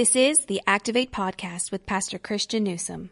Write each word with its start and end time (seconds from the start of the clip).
This 0.00 0.16
is 0.16 0.46
the 0.46 0.62
Activate 0.66 1.12
Podcast 1.12 1.70
with 1.70 1.84
Pastor 1.84 2.18
Christian 2.18 2.64
Newsom. 2.64 3.10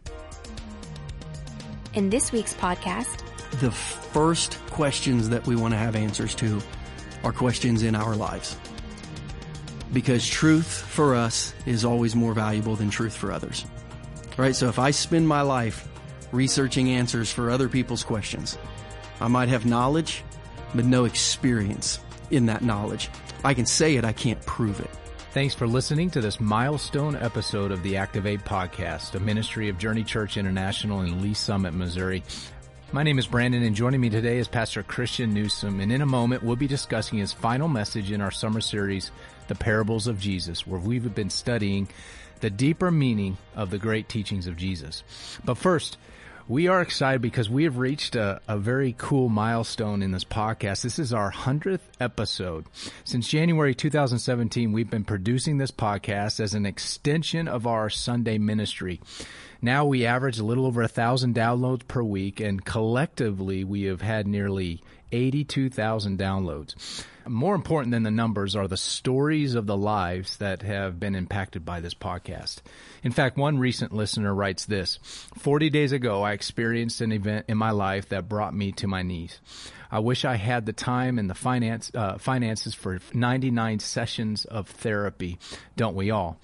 In 1.92 2.08
this 2.08 2.32
week's 2.32 2.54
podcast, 2.54 3.22
the 3.60 3.70
first 3.70 4.58
questions 4.70 5.28
that 5.28 5.46
we 5.46 5.54
want 5.54 5.74
to 5.74 5.78
have 5.78 5.94
answers 5.94 6.34
to 6.36 6.62
are 7.24 7.30
questions 7.30 7.82
in 7.82 7.94
our 7.94 8.16
lives. 8.16 8.56
Because 9.92 10.26
truth 10.26 10.66
for 10.66 11.14
us 11.14 11.52
is 11.66 11.84
always 11.84 12.16
more 12.16 12.32
valuable 12.32 12.74
than 12.74 12.88
truth 12.88 13.14
for 13.14 13.32
others. 13.32 13.66
Right? 14.38 14.56
So 14.56 14.68
if 14.70 14.78
I 14.78 14.90
spend 14.90 15.28
my 15.28 15.42
life 15.42 15.86
researching 16.32 16.88
answers 16.88 17.30
for 17.30 17.50
other 17.50 17.68
people's 17.68 18.02
questions, 18.02 18.56
I 19.20 19.28
might 19.28 19.50
have 19.50 19.66
knowledge, 19.66 20.24
but 20.74 20.86
no 20.86 21.04
experience 21.04 22.00
in 22.30 22.46
that 22.46 22.62
knowledge. 22.62 23.10
I 23.44 23.52
can 23.52 23.66
say 23.66 23.96
it, 23.96 24.06
I 24.06 24.14
can't 24.14 24.40
prove 24.46 24.80
it. 24.80 24.88
Thanks 25.32 25.54
for 25.54 25.66
listening 25.66 26.10
to 26.12 26.22
this 26.22 26.40
milestone 26.40 27.14
episode 27.14 27.70
of 27.70 27.82
the 27.82 27.98
Activate 27.98 28.46
Podcast, 28.46 29.14
a 29.14 29.20
ministry 29.20 29.68
of 29.68 29.76
Journey 29.76 30.02
Church 30.02 30.38
International 30.38 31.02
in 31.02 31.20
Lee's 31.20 31.38
Summit, 31.38 31.74
Missouri. 31.74 32.22
My 32.92 33.02
name 33.02 33.18
is 33.18 33.26
Brandon 33.26 33.62
and 33.62 33.76
joining 33.76 34.00
me 34.00 34.08
today 34.08 34.38
is 34.38 34.48
Pastor 34.48 34.82
Christian 34.82 35.34
Newsom. 35.34 35.80
And 35.80 35.92
in 35.92 36.00
a 36.00 36.06
moment, 36.06 36.42
we'll 36.42 36.56
be 36.56 36.66
discussing 36.66 37.18
his 37.18 37.34
final 37.34 37.68
message 37.68 38.10
in 38.10 38.22
our 38.22 38.30
summer 38.30 38.62
series, 38.62 39.10
The 39.48 39.54
Parables 39.54 40.06
of 40.06 40.18
Jesus, 40.18 40.66
where 40.66 40.80
we've 40.80 41.14
been 41.14 41.28
studying 41.28 41.88
the 42.40 42.48
deeper 42.48 42.90
meaning 42.90 43.36
of 43.54 43.68
the 43.68 43.78
great 43.78 44.08
teachings 44.08 44.46
of 44.46 44.56
Jesus. 44.56 45.04
But 45.44 45.58
first, 45.58 45.98
we 46.48 46.66
are 46.66 46.80
excited 46.80 47.20
because 47.20 47.50
we 47.50 47.64
have 47.64 47.76
reached 47.76 48.16
a, 48.16 48.40
a, 48.48 48.56
very 48.56 48.94
cool 48.96 49.28
milestone 49.28 50.02
in 50.02 50.12
this 50.12 50.24
podcast. 50.24 50.80
This 50.80 50.98
is 50.98 51.12
our 51.12 51.30
100th 51.30 51.80
episode. 52.00 52.64
Since 53.04 53.28
January 53.28 53.74
2017, 53.74 54.72
we've 54.72 54.88
been 54.88 55.04
producing 55.04 55.58
this 55.58 55.70
podcast 55.70 56.40
as 56.40 56.54
an 56.54 56.64
extension 56.64 57.48
of 57.48 57.66
our 57.66 57.90
Sunday 57.90 58.38
ministry. 58.38 58.98
Now 59.60 59.84
we 59.84 60.06
average 60.06 60.38
a 60.38 60.44
little 60.44 60.64
over 60.64 60.80
a 60.80 60.88
thousand 60.88 61.34
downloads 61.34 61.86
per 61.86 62.02
week, 62.02 62.40
and 62.40 62.64
collectively 62.64 63.62
we 63.62 63.82
have 63.82 64.00
had 64.00 64.26
nearly 64.26 64.80
82,000 65.12 66.18
downloads. 66.18 67.04
More 67.26 67.54
important 67.54 67.92
than 67.92 68.04
the 68.04 68.10
numbers 68.10 68.56
are 68.56 68.66
the 68.66 68.76
stories 68.76 69.54
of 69.54 69.66
the 69.66 69.76
lives 69.76 70.38
that 70.38 70.62
have 70.62 70.98
been 70.98 71.14
impacted 71.14 71.64
by 71.64 71.80
this 71.80 71.92
podcast. 71.92 72.62
In 73.02 73.12
fact, 73.12 73.36
one 73.36 73.58
recent 73.58 73.92
listener 73.92 74.34
writes 74.34 74.64
this 74.64 74.98
40 75.36 75.68
days 75.68 75.92
ago, 75.92 76.22
I 76.22 76.32
experienced 76.32 77.00
an 77.00 77.12
event 77.12 77.46
in 77.48 77.58
my 77.58 77.70
life 77.70 78.08
that 78.08 78.28
brought 78.28 78.54
me 78.54 78.72
to 78.72 78.86
my 78.86 79.02
knees. 79.02 79.40
I 79.90 79.98
wish 79.98 80.24
I 80.24 80.36
had 80.36 80.64
the 80.64 80.72
time 80.72 81.18
and 81.18 81.28
the 81.28 81.34
finance, 81.34 81.90
uh, 81.94 82.18
finances 82.18 82.74
for 82.74 82.98
99 83.12 83.78
sessions 83.78 84.44
of 84.44 84.68
therapy. 84.68 85.38
Don't 85.76 85.96
we 85.96 86.10
all? 86.10 86.38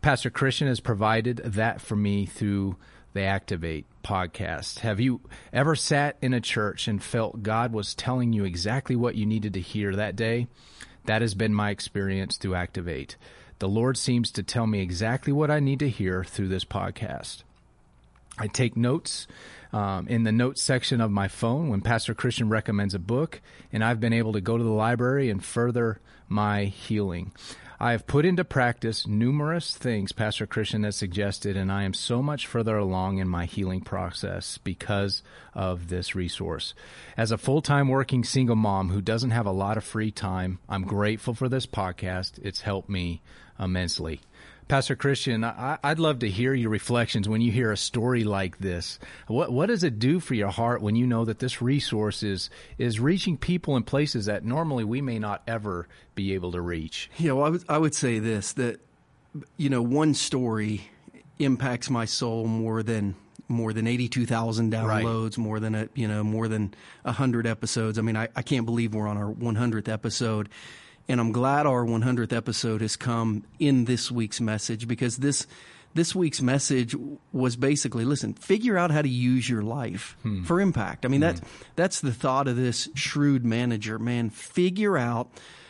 Pastor 0.00 0.30
Christian 0.30 0.68
has 0.68 0.80
provided 0.80 1.38
that 1.38 1.80
for 1.80 1.96
me 1.96 2.24
through 2.24 2.76
the 3.12 3.22
Activate 3.22 3.86
podcast. 4.04 4.80
Have 4.80 5.00
you 5.00 5.20
ever 5.52 5.74
sat 5.74 6.16
in 6.22 6.32
a 6.32 6.40
church 6.40 6.88
and 6.88 7.02
felt 7.02 7.42
God 7.42 7.72
was 7.72 7.94
telling 7.94 8.32
you 8.32 8.44
exactly 8.44 8.96
what 8.96 9.16
you 9.16 9.26
needed 9.26 9.54
to 9.54 9.60
hear 9.60 9.94
that 9.96 10.16
day? 10.16 10.46
That 11.06 11.22
has 11.22 11.34
been 11.34 11.54
my 11.54 11.70
experience 11.70 12.36
through 12.36 12.54
Activate. 12.54 13.16
The 13.58 13.68
Lord 13.68 13.98
seems 13.98 14.30
to 14.32 14.42
tell 14.42 14.66
me 14.66 14.80
exactly 14.80 15.32
what 15.32 15.50
I 15.50 15.60
need 15.60 15.80
to 15.80 15.88
hear 15.88 16.24
through 16.24 16.48
this 16.48 16.64
podcast. 16.64 17.42
I 18.38 18.46
take 18.46 18.76
notes 18.76 19.26
um, 19.72 20.08
in 20.08 20.24
the 20.24 20.32
notes 20.32 20.62
section 20.62 21.00
of 21.00 21.10
my 21.10 21.28
phone 21.28 21.68
when 21.68 21.80
Pastor 21.80 22.14
Christian 22.14 22.48
recommends 22.48 22.94
a 22.94 22.98
book, 22.98 23.40
and 23.72 23.84
I've 23.84 24.00
been 24.00 24.12
able 24.12 24.32
to 24.32 24.40
go 24.40 24.56
to 24.56 24.64
the 24.64 24.70
library 24.70 25.30
and 25.30 25.44
further 25.44 26.00
my 26.28 26.64
healing. 26.64 27.32
I 27.82 27.92
have 27.92 28.06
put 28.06 28.26
into 28.26 28.44
practice 28.44 29.06
numerous 29.06 29.74
things 29.74 30.12
Pastor 30.12 30.46
Christian 30.46 30.82
has 30.82 30.96
suggested, 30.96 31.56
and 31.56 31.72
I 31.72 31.84
am 31.84 31.94
so 31.94 32.22
much 32.22 32.46
further 32.46 32.76
along 32.76 33.16
in 33.16 33.26
my 33.26 33.46
healing 33.46 33.80
process 33.80 34.58
because 34.58 35.22
of 35.54 35.88
this 35.88 36.14
resource. 36.14 36.74
As 37.16 37.32
a 37.32 37.38
full 37.38 37.62
time 37.62 37.88
working 37.88 38.22
single 38.22 38.54
mom 38.54 38.90
who 38.90 39.00
doesn't 39.00 39.30
have 39.30 39.46
a 39.46 39.50
lot 39.50 39.78
of 39.78 39.84
free 39.84 40.10
time, 40.10 40.58
I'm 40.68 40.82
grateful 40.82 41.32
for 41.32 41.48
this 41.48 41.64
podcast. 41.64 42.38
It's 42.42 42.60
helped 42.60 42.90
me 42.90 43.22
immensely. 43.58 44.20
Pastor 44.70 44.94
Christian, 44.94 45.42
I, 45.42 45.78
would 45.82 45.98
love 45.98 46.20
to 46.20 46.30
hear 46.30 46.54
your 46.54 46.70
reflections 46.70 47.28
when 47.28 47.40
you 47.40 47.50
hear 47.50 47.72
a 47.72 47.76
story 47.76 48.22
like 48.22 48.58
this. 48.58 49.00
What 49.26 49.50
what 49.50 49.66
does 49.66 49.82
it 49.82 49.98
do 49.98 50.20
for 50.20 50.34
your 50.34 50.50
heart 50.50 50.80
when 50.80 50.94
you 50.94 51.08
know 51.08 51.24
that 51.24 51.40
this 51.40 51.60
resource 51.60 52.22
is 52.22 52.50
is 52.78 53.00
reaching 53.00 53.36
people 53.36 53.76
in 53.76 53.82
places 53.82 54.26
that 54.26 54.44
normally 54.44 54.84
we 54.84 55.02
may 55.02 55.18
not 55.18 55.42
ever 55.48 55.88
be 56.14 56.34
able 56.34 56.52
to 56.52 56.60
reach? 56.60 57.10
Yeah, 57.18 57.32
well, 57.32 57.46
I 57.46 57.48
would 57.48 57.64
I 57.68 57.78
would 57.78 57.96
say 57.96 58.20
this 58.20 58.52
that 58.52 58.78
you 59.56 59.70
know 59.70 59.82
one 59.82 60.14
story 60.14 60.88
impacts 61.40 61.90
my 61.90 62.04
soul 62.04 62.46
more 62.46 62.84
than 62.84 63.16
more 63.48 63.72
than 63.72 63.88
82,000 63.88 64.72
downloads, 64.72 65.36
right. 65.36 65.38
more 65.38 65.58
than 65.58 65.74
a, 65.74 65.88
you 65.96 66.06
know, 66.06 66.22
more 66.22 66.46
than 66.46 66.72
100 67.02 67.48
episodes. 67.48 67.98
I 67.98 68.02
mean, 68.02 68.16
I, 68.16 68.28
I 68.36 68.42
can't 68.42 68.64
believe 68.64 68.94
we're 68.94 69.08
on 69.08 69.16
our 69.16 69.32
100th 69.32 69.88
episode. 69.88 70.48
And 71.10 71.20
I'm 71.20 71.32
glad 71.32 71.66
our 71.66 71.84
100th 71.84 72.32
episode 72.32 72.82
has 72.82 72.94
come 72.94 73.42
in 73.58 73.84
this 73.84 74.12
week's 74.12 74.40
message 74.40 74.86
because 74.86 75.16
this 75.16 75.44
this 75.92 76.14
week's 76.14 76.40
message 76.40 76.94
was 77.32 77.56
basically 77.56 78.04
listen, 78.04 78.32
figure 78.34 78.78
out 78.78 78.92
how 78.92 79.02
to 79.02 79.08
use 79.08 79.50
your 79.50 79.62
life 79.62 80.16
hmm. 80.22 80.44
for 80.44 80.60
impact. 80.60 81.04
I 81.04 81.08
mean, 81.08 81.20
hmm. 81.22 81.26
that, 81.26 81.40
that's 81.74 82.00
the 82.00 82.12
thought 82.12 82.46
of 82.46 82.54
this 82.54 82.88
shrewd 82.94 83.44
manager, 83.44 83.98
man. 83.98 84.30
Figure 84.30 84.96
out 84.96 85.28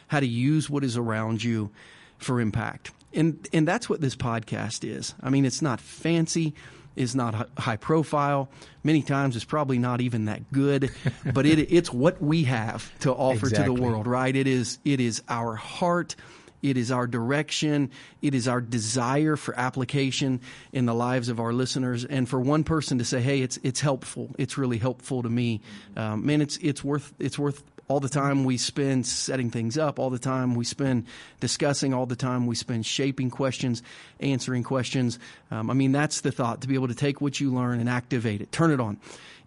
how 0.09 0.21
to 0.21 0.27
use 0.27 0.69
what 0.69 0.85
is 0.85 0.99
around 0.99 1.43
you 1.43 1.71
for 2.19 2.39
impact. 2.39 2.91
And, 3.15 3.49
and 3.51 3.67
that's 3.67 3.89
what 3.89 4.03
this 4.03 4.17
podcast 4.17 4.87
is. 4.87 5.15
I 5.23 5.31
mean, 5.31 5.47
it's 5.47 5.63
not 5.63 5.81
fancy 5.81 6.53
is 6.97 7.15
not 7.15 7.49
high 7.59 7.77
profile. 7.77 8.49
Many 8.83 9.03
times 9.03 9.37
it's 9.37 9.45
probably 9.45 9.79
not 9.79 10.01
even 10.01 10.27
that 10.27 10.51
good, 10.53 10.91
but 11.35 11.47
it, 11.47 11.59
it's 11.73 11.93
what 11.93 12.21
we 12.23 12.45
have 12.45 12.97
to 13.01 13.13
offer 13.13 13.49
exactly. 13.49 13.75
to 13.75 13.81
the 13.81 13.83
world, 13.83 14.07
right? 14.07 14.35
It 14.35 14.47
is, 14.47 14.79
it 14.85 15.01
is 15.01 15.23
our 15.29 15.55
heart. 15.55 16.17
It 16.63 16.77
is 16.77 16.91
our 16.91 17.07
direction. 17.07 17.91
It 18.21 18.35
is 18.35 18.47
our 18.47 18.61
desire 18.61 19.37
for 19.37 19.59
application 19.59 20.41
in 20.73 20.85
the 20.87 20.95
lives 20.95 21.29
of 21.29 21.41
our 21.41 21.53
listeners. 21.53 22.05
And 22.05 22.29
for 22.29 22.39
one 22.39 22.65
person 22.65 22.99
to 22.99 23.05
say, 23.05 23.21
"Hey, 23.21 23.41
it's 23.41 23.59
it's 23.63 23.81
helpful. 23.81 24.31
It's 24.37 24.59
really 24.59 24.77
helpful 24.77 25.23
to 25.23 25.31
me," 25.31 25.63
um, 25.97 26.27
man, 26.27 26.43
it's 26.43 26.59
it's 26.59 26.85
worth 26.85 27.15
it's 27.19 27.39
worth 27.39 27.63
all 27.91 27.99
the 27.99 28.09
time 28.09 28.45
we 28.45 28.57
spend 28.57 29.05
setting 29.05 29.51
things 29.51 29.77
up, 29.77 29.99
all 29.99 30.11
the 30.11 30.19
time 30.19 30.55
we 30.55 30.65
spend 30.65 31.07
discussing, 31.41 31.93
all 31.93 32.07
the 32.07 32.15
time 32.15 32.47
we 32.47 32.55
spend 32.55 32.87
shaping 32.87 33.31
questions, 33.31 33.83
answering 34.21 34.63
questions. 34.63 35.19
Um, 35.51 35.69
I 35.69 35.75
mean, 35.75 35.91
that's 35.91 36.21
the 36.21 36.31
thought 36.31 36.61
to 36.61 36.69
be 36.69 36.75
able 36.75 36.87
to 36.87 36.95
take 36.95 37.21
what 37.21 37.41
you 37.41 37.53
learn 37.53 37.81
and 37.81 37.89
activate 37.89 38.43
it, 38.43 38.53
turn 38.53 38.71
it 38.71 38.79
on 38.79 38.99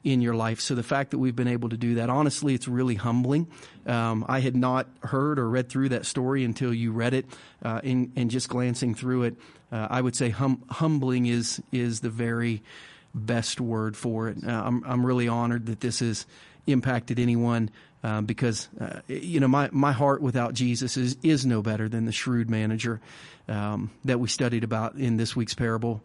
in 0.03 0.19
your 0.19 0.35
life. 0.35 0.59
So 0.59 0.75
the 0.75 0.83
fact 0.83 1.11
that 1.11 1.19
we've 1.19 1.35
been 1.35 1.47
able 1.47 1.69
to 1.69 1.77
do 1.77 1.95
that, 1.95 2.09
honestly, 2.09 2.53
it's 2.53 2.67
really 2.67 2.95
humbling. 2.95 3.47
Um, 3.85 4.25
I 4.27 4.41
had 4.41 4.57
not 4.57 4.87
heard 5.03 5.39
or 5.39 5.47
read 5.47 5.69
through 5.69 5.89
that 5.89 6.05
story 6.05 6.43
until 6.43 6.73
you 6.73 6.91
read 6.91 7.13
it, 7.13 7.25
uh, 7.63 7.79
and, 7.81 8.11
and, 8.17 8.29
just 8.29 8.49
glancing 8.49 8.93
through 8.93 9.23
it, 9.23 9.37
uh, 9.71 9.87
I 9.89 10.01
would 10.01 10.17
say 10.17 10.31
hum- 10.31 10.63
humbling 10.69 11.27
is 11.27 11.63
is 11.71 12.01
the 12.01 12.09
very 12.09 12.61
best 13.15 13.61
word 13.61 13.95
for 13.95 14.27
it. 14.27 14.37
Uh, 14.45 14.63
I'm 14.65 14.83
I'm 14.85 15.05
really 15.05 15.29
honored 15.29 15.67
that 15.67 15.79
this 15.79 15.99
has 15.99 16.25
impacted 16.67 17.19
anyone 17.19 17.69
um, 18.03 18.25
because 18.25 18.67
uh, 18.79 18.99
you 19.07 19.39
know 19.39 19.47
my 19.47 19.69
my 19.71 19.91
heart 19.91 20.21
without 20.21 20.53
Jesus 20.53 20.97
is 20.97 21.17
is 21.23 21.45
no 21.45 21.61
better 21.61 21.87
than 21.87 22.05
the 22.05 22.11
shrewd 22.11 22.49
manager 22.49 22.99
um, 23.47 23.91
that 24.03 24.19
we 24.19 24.27
studied 24.27 24.63
about 24.63 24.95
in 24.95 25.17
this 25.17 25.35
week's 25.35 25.53
parable. 25.53 26.01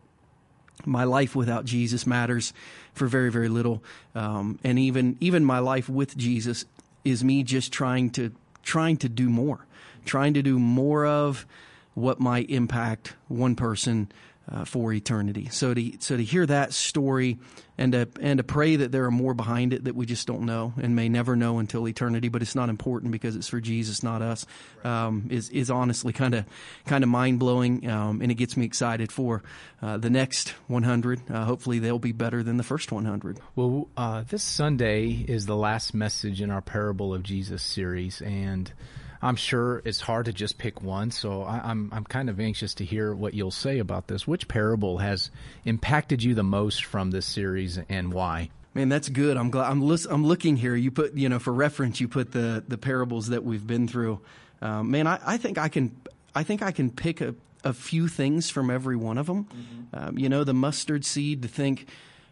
My 0.85 1.05
life 1.05 1.35
without 1.35 1.65
Jesus 1.65 2.07
matters 2.07 2.53
for 2.93 3.09
very 3.09 3.31
very 3.31 3.49
little, 3.49 3.83
um, 4.15 4.59
and 4.63 4.79
even 4.79 5.17
even 5.21 5.45
my 5.45 5.59
life 5.59 5.89
with 5.89 6.17
Jesus 6.17 6.65
is 7.05 7.25
me 7.25 7.43
just 7.43 7.73
trying 7.73 8.11
to 8.11 8.33
trying 8.63 8.97
to 8.99 9.09
do 9.09 9.29
more, 9.29 9.67
trying 10.05 10.35
to 10.35 10.43
do 10.43 10.59
more 10.59 11.05
of 11.05 11.47
what 11.95 12.21
might 12.21 12.49
impact 12.49 13.15
one 13.27 13.57
person 13.57 14.11
uh, 14.51 14.65
for 14.65 14.93
eternity. 14.93 15.49
So 15.51 15.75
to 15.75 15.93
so 16.01 16.17
to 16.17 16.25
hear 16.25 16.47
that 16.47 16.73
story 16.73 17.39
and 17.77 17.93
to 17.93 18.09
and 18.21 18.39
to 18.39 18.45
pray 18.45 18.77
that 18.77 18.93
there 18.93 19.05
are 19.05 19.11
more 19.11 19.35
behind 19.35 19.73
it 19.73 19.85
that 19.85 19.95
we 19.95 20.07
just 20.07 20.27
don't 20.27 20.43
know 20.43 20.73
and 20.81 20.97
may 20.97 21.09
never 21.09 21.37
know 21.37 21.59
until 21.59 21.87
eternity. 21.87 22.29
But 22.29 22.43
it's 22.43 22.55
not 22.55 22.69
important 22.69 23.13
because 23.13 23.37
it's 23.37 23.49
for 23.49 23.61
Jesus, 23.61 24.03
not 24.03 24.23
us. 24.23 24.47
Um, 24.85 25.29
is 25.31 25.51
is 25.51 25.71
honestly 25.71 26.13
kind 26.13 26.35
of 26.35 26.45
kind 26.87 27.05
of 27.05 27.11
mind 27.11 27.39
blowing, 27.39 27.89
um, 27.89 28.23
and 28.23 28.33
it 28.33 28.37
gets 28.37 28.57
me 28.57 28.65
excited 28.65 29.13
for 29.13 29.43
uh, 29.83 29.99
the 29.99 30.11
next 30.11 30.51
100. 30.69 31.31
Uh, 31.31 31.45
hopefully, 31.45 31.79
they'll 31.79 31.99
be 31.99 32.13
better 32.13 32.43
than 32.43 32.57
the 32.57 32.63
first 32.63 32.91
100. 32.91 33.39
Well, 33.55 33.89
uh, 33.97 34.25
this 34.29 34.43
Sunday 34.43 35.11
is 35.11 35.47
the 35.47 35.57
last 35.57 35.95
message 35.95 36.41
in 36.41 36.51
our 36.51 36.63
Parable 36.63 37.15
of 37.15 37.23
Jesus 37.23 37.63
series, 37.63 38.23
and 38.23 38.73
I'm 39.21 39.37
sure 39.37 39.83
it's 39.85 40.01
hard 40.01 40.27
to 40.27 40.33
just 40.33 40.59
pick 40.59 40.83
one, 40.83 41.11
so 41.11 41.43
I, 41.43 41.57
am 41.57 41.63
I'm, 41.65 41.91
I'm 41.93 42.05
kind 42.05 42.31
of 42.31 42.39
anxious 42.39 42.75
to 42.75 42.85
hear 42.85 43.15
what 43.15 43.35
you'll 43.35 43.51
say 43.51 43.79
about 43.79 44.07
this. 44.07 44.27
Which 44.27 44.49
parable 44.49 44.99
has 44.99 45.31
impacted 45.65 46.23
you 46.23 46.35
the 46.35 46.43
most 46.43 46.85
from 46.85 47.11
this 47.11 47.27
series, 47.27 47.79
and 47.89 48.13
why? 48.13 48.51
Man, 48.75 48.89
that's 48.89 49.09
good. 49.09 49.37
I'm 49.37 49.51
glad. 49.51 49.71
I'm 49.71 49.83
list, 49.83 50.07
I'm 50.09 50.25
looking 50.25 50.57
here. 50.57 50.77
You 50.77 50.91
put 50.91 51.15
you 51.15 51.29
know 51.29 51.39
for 51.39 51.53
reference, 51.53 52.01
you 52.01 52.09
put 52.09 52.33
the 52.33 52.63
the 52.67 52.79
parables 52.79 53.29
that 53.29 53.45
we've 53.45 53.67
been 53.67 53.89
through. 53.89 54.21
Um, 54.63 54.91
man, 54.91 55.07
I, 55.07 55.19
I 55.25 55.37
think 55.37 55.59
I 55.59 55.69
can 55.69 55.97
I 56.35 56.45
think 56.45 56.63
I 56.63 56.71
can 56.71 56.91
pick 56.91 57.21
a 57.21 57.35
a 57.65 57.73
few 57.73 58.09
things 58.09 58.51
from 58.51 58.71
every 58.71 58.97
one 58.97 59.19
of 59.19 59.27
them. 59.27 59.45
Mm-hmm. 59.45 60.09
Um, 60.09 60.19
you 60.19 60.29
know, 60.29 60.45
the 60.45 60.55
mustard 60.55 61.05
seed 61.05 61.43
to 61.43 61.49
think 61.49 61.89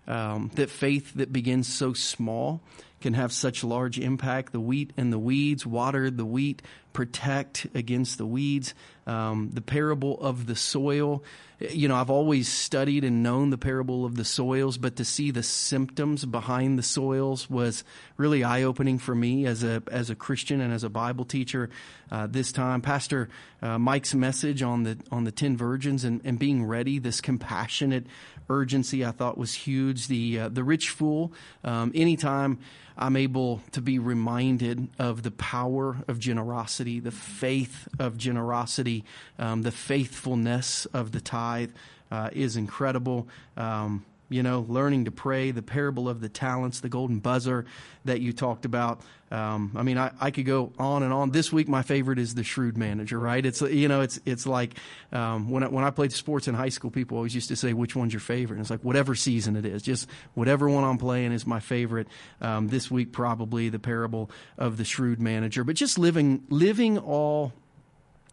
um, 0.06 0.50
that 0.54 0.70
faith 0.70 1.14
that 1.14 1.32
begins 1.32 1.66
so 1.66 1.92
small 1.92 2.60
can 3.00 3.14
have 3.14 3.32
such 3.32 3.64
large 3.64 3.98
impact. 3.98 4.52
The 4.52 4.60
wheat 4.60 4.92
and 4.96 5.12
the 5.12 5.18
weeds, 5.18 5.66
water 5.66 6.10
the 6.10 6.24
wheat, 6.24 6.62
protect 6.96 7.66
against 7.74 8.16
the 8.16 8.24
weeds. 8.24 8.72
Um, 9.06 9.50
the 9.52 9.60
parable 9.60 10.18
of 10.18 10.46
the 10.46 10.56
soil. 10.56 11.22
You 11.60 11.88
know, 11.88 11.94
I've 11.94 12.08
always 12.10 12.48
studied 12.48 13.04
and 13.04 13.22
known 13.22 13.50
the 13.50 13.58
parable 13.58 14.06
of 14.06 14.16
the 14.16 14.24
soils, 14.24 14.78
but 14.78 14.96
to 14.96 15.04
see 15.04 15.30
the 15.30 15.42
symptoms 15.42 16.24
behind 16.24 16.78
the 16.78 16.82
soils 16.82 17.50
was 17.50 17.84
really 18.16 18.44
eye 18.44 18.62
opening 18.62 18.98
for 18.98 19.14
me 19.14 19.46
as 19.46 19.62
a 19.62 19.82
as 19.92 20.08
a 20.08 20.14
Christian 20.14 20.62
and 20.62 20.72
as 20.72 20.84
a 20.84 20.88
Bible 20.88 21.26
teacher. 21.26 21.68
Uh, 22.10 22.26
this 22.26 22.50
time, 22.50 22.80
Pastor 22.80 23.28
uh, 23.60 23.78
Mike's 23.78 24.14
message 24.14 24.62
on 24.62 24.84
the 24.84 24.96
on 25.12 25.24
the 25.24 25.32
ten 25.32 25.56
virgins 25.56 26.02
and, 26.02 26.22
and 26.24 26.38
being 26.38 26.64
ready, 26.64 26.98
this 26.98 27.20
compassionate 27.20 28.06
urgency, 28.48 29.04
I 29.04 29.10
thought 29.10 29.36
was 29.36 29.52
huge. 29.52 30.08
The 30.08 30.40
uh, 30.40 30.48
the 30.48 30.64
rich 30.64 30.88
fool. 30.88 31.32
Um, 31.62 31.92
anytime 31.94 32.58
I'm 32.98 33.16
able 33.16 33.60
to 33.72 33.82
be 33.82 33.98
reminded 33.98 34.88
of 34.98 35.22
the 35.22 35.30
power 35.30 35.98
of 36.08 36.18
generosity, 36.18 36.85
the 36.86 37.10
faith 37.10 37.88
of 37.98 38.16
generosity, 38.16 39.04
um, 39.38 39.62
the 39.62 39.72
faithfulness 39.72 40.86
of 40.86 41.12
the 41.12 41.20
tithe 41.20 41.70
uh, 42.10 42.30
is 42.32 42.56
incredible. 42.56 43.28
Um, 43.56 44.04
you 44.28 44.42
know, 44.42 44.66
learning 44.68 45.04
to 45.04 45.10
pray, 45.10 45.52
the 45.52 45.62
parable 45.62 46.08
of 46.08 46.20
the 46.20 46.28
talents, 46.28 46.80
the 46.80 46.88
golden 46.88 47.20
buzzer 47.20 47.64
that 48.04 48.20
you 48.20 48.32
talked 48.32 48.64
about. 48.64 49.00
Um, 49.30 49.72
I 49.76 49.82
mean, 49.82 49.98
I, 49.98 50.12
I 50.20 50.30
could 50.30 50.46
go 50.46 50.72
on 50.78 51.02
and 51.02 51.12
on. 51.12 51.30
This 51.30 51.52
week, 51.52 51.68
my 51.68 51.82
favorite 51.82 52.18
is 52.18 52.34
the 52.34 52.44
shrewd 52.44 52.76
manager, 52.76 53.18
right? 53.18 53.44
It's, 53.44 53.60
you 53.60 53.88
know, 53.88 54.00
it's, 54.00 54.20
it's 54.24 54.46
like, 54.46 54.74
um, 55.12 55.50
when 55.50 55.62
I, 55.62 55.68
when 55.68 55.84
I 55.84 55.90
played 55.90 56.12
sports 56.12 56.48
in 56.48 56.54
high 56.54 56.68
school, 56.68 56.90
people 56.90 57.16
always 57.16 57.34
used 57.34 57.48
to 57.48 57.56
say, 57.56 57.72
which 57.72 57.96
one's 57.96 58.12
your 58.12 58.20
favorite? 58.20 58.56
And 58.56 58.62
it's 58.62 58.70
like, 58.70 58.82
whatever 58.82 59.14
season 59.14 59.56
it 59.56 59.64
is, 59.64 59.82
just 59.82 60.08
whatever 60.34 60.68
one 60.68 60.84
I'm 60.84 60.98
playing 60.98 61.32
is 61.32 61.46
my 61.46 61.60
favorite. 61.60 62.08
Um, 62.40 62.68
this 62.68 62.90
week, 62.90 63.12
probably 63.12 63.68
the 63.68 63.80
parable 63.80 64.30
of 64.58 64.76
the 64.76 64.84
shrewd 64.84 65.20
manager, 65.20 65.64
but 65.64 65.76
just 65.76 65.98
living, 65.98 66.44
living 66.48 66.98
all 66.98 67.52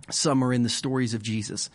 summer 0.09 0.53
in 0.53 0.63
the 0.63 0.69
stories 0.69 1.13
of 1.13 1.21
Jesus 1.21 1.69